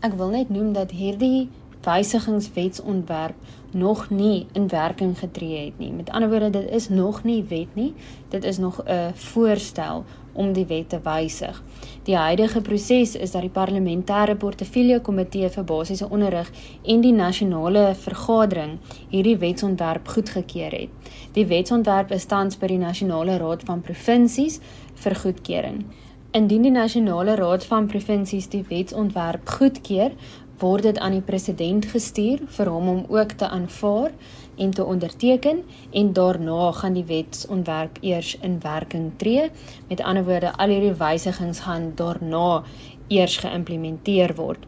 Ek 0.00 0.16
wil 0.16 0.32
net 0.32 0.50
noem 0.50 0.72
dat 0.72 0.92
hierdie 0.96 1.48
wysigingswetsontwerp 1.84 3.34
nog 3.70 4.10
nie 4.10 4.46
in 4.52 4.68
werking 4.68 5.18
getree 5.18 5.64
het 5.64 5.78
nie. 5.78 5.92
Met 5.92 6.10
ander 6.10 6.30
woorde, 6.30 6.50
dit 6.50 6.70
is 6.70 6.88
nog 6.88 7.24
nie 7.24 7.44
wet 7.48 7.74
nie. 7.74 7.94
Dit 8.28 8.44
is 8.44 8.58
nog 8.58 8.82
'n 8.84 9.12
voorstel 9.14 10.04
om 10.32 10.52
die 10.52 10.66
wet 10.66 10.88
te 10.88 11.00
wysig. 11.02 11.62
Die 12.02 12.16
huidige 12.16 12.60
proses 12.60 13.16
is 13.16 13.30
dat 13.30 13.44
die 13.44 13.50
parlementêre 13.50 14.36
portefeulje 14.38 15.00
komitee 15.00 15.50
vir 15.50 15.64
basiese 15.64 16.08
onderrig 16.08 16.50
en 16.82 17.00
die 17.00 17.12
nasionale 17.12 17.94
vergadering 17.94 18.78
hierdie 19.10 19.36
wetsontwerp 19.36 20.08
goedgekeur 20.08 20.70
het. 20.70 20.88
Die 21.32 21.46
wetsontwerp 21.46 22.10
is 22.10 22.24
tans 22.24 22.58
by 22.58 22.66
die 22.66 22.78
nasionale 22.78 23.38
raad 23.38 23.62
van 23.62 23.80
provinsies 23.80 24.60
vir 24.94 25.14
goedkeuring. 25.14 25.84
Indien 26.30 26.62
die 26.62 26.70
nasionale 26.70 27.34
raad 27.34 27.64
van 27.64 27.86
provinsies 27.86 28.48
die 28.52 28.64
wetsontwerp 28.68 29.48
goedkeur, 29.48 30.12
word 30.58 30.82
dit 30.82 30.98
aan 30.98 31.12
die 31.12 31.24
president 31.24 31.86
gestuur 31.86 32.42
vir 32.56 32.70
hom 32.72 32.88
om 32.88 33.00
ook 33.08 33.32
te 33.40 33.48
aanvaar 33.48 34.12
en 34.58 34.70
te 34.70 34.84
onderteken 34.84 35.62
en 35.90 36.12
daarna 36.12 36.72
gaan 36.72 36.92
die 36.92 37.04
wetsontwerp 37.04 37.98
eers 38.00 38.36
in 38.42 38.58
werking 38.60 39.12
tree. 39.16 39.50
Met 39.88 40.02
ander 40.02 40.24
woorde, 40.24 40.52
al 40.56 40.68
hierdie 40.74 40.94
wysigings 40.98 41.60
gaan 41.60 41.92
daarna 41.94 42.62
eers 43.08 43.36
geïmplementeer 43.36 44.34
word. 44.34 44.64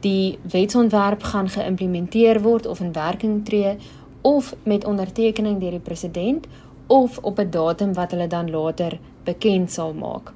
Die 0.00 0.38
wetsontwerp 0.42 1.22
gaan 1.22 1.48
geïmplementeer 1.48 2.42
word 2.42 2.66
of 2.66 2.80
in 2.80 2.92
werking 2.92 3.44
tree 3.44 3.76
of 4.22 4.54
met 4.62 4.84
ondertekening 4.84 5.60
deur 5.60 5.78
die 5.78 5.86
president 5.88 6.46
of 6.86 7.18
op 7.18 7.38
'n 7.38 7.50
datum 7.50 7.94
wat 7.94 8.10
hulle 8.10 8.26
dan 8.26 8.50
later 8.50 8.98
bekend 9.24 9.72
sal 9.72 9.92
maak. 9.94 10.32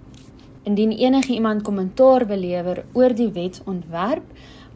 Indien 0.62 0.90
enige 0.90 1.32
iemand 1.32 1.62
kommentaar 1.62 2.26
wil 2.26 2.38
lewer 2.38 2.84
oor 2.92 3.14
die 3.14 3.28
wetsontwerp, 3.28 4.24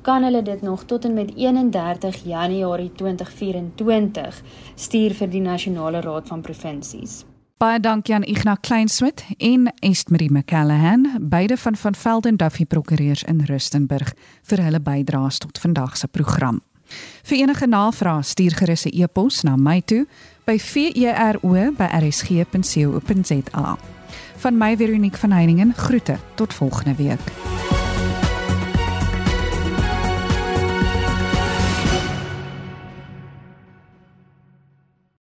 kan 0.01 0.23
hulle 0.23 0.43
dit 0.43 0.63
nog 0.63 0.85
tot 0.85 1.05
en 1.05 1.15
met 1.15 1.35
31 1.35 2.25
Januarie 2.25 2.93
2024 2.93 4.43
stuur 4.75 5.15
vir 5.15 5.31
die 5.31 5.41
Nasionale 5.41 6.01
Raad 6.01 6.29
van 6.29 6.41
Provinsies. 6.41 7.25
Baie 7.59 7.81
dankie 7.81 8.15
aan 8.15 8.23
Ignas 8.23 8.59
Kleinsmid 8.61 9.25
en 9.37 9.73
Estmarie 9.81 10.31
McCallahan, 10.31 11.09
beide 11.21 11.57
van 11.57 11.77
van 11.77 11.95
Velden 11.95 12.37
Duffy 12.37 12.65
Prokureurs 12.65 13.23
in 13.23 13.41
Rustenburg 13.41 14.15
vir 14.43 14.63
hulle 14.63 14.81
bydraes 14.81 15.39
tot 15.39 15.59
vandag 15.59 15.97
se 15.97 16.07
program. 16.07 16.61
Vir 17.23 17.39
enige 17.43 17.67
navrae 17.67 18.23
stuur 18.23 18.55
gerus 18.57 18.85
'n 18.87 19.03
e-pos 19.03 19.43
na 19.43 19.57
my 19.57 19.81
toe 19.81 20.07
by 20.45 20.59
vero@rsg.co.za. 20.59 21.39
Van 24.37 24.57
my 24.59 24.77
Veronique 24.77 25.19
van 25.19 25.31
Heiningen 25.31 25.75
groete 25.75 26.17
tot 26.35 26.55
volgende 26.55 26.95
week. 26.95 27.33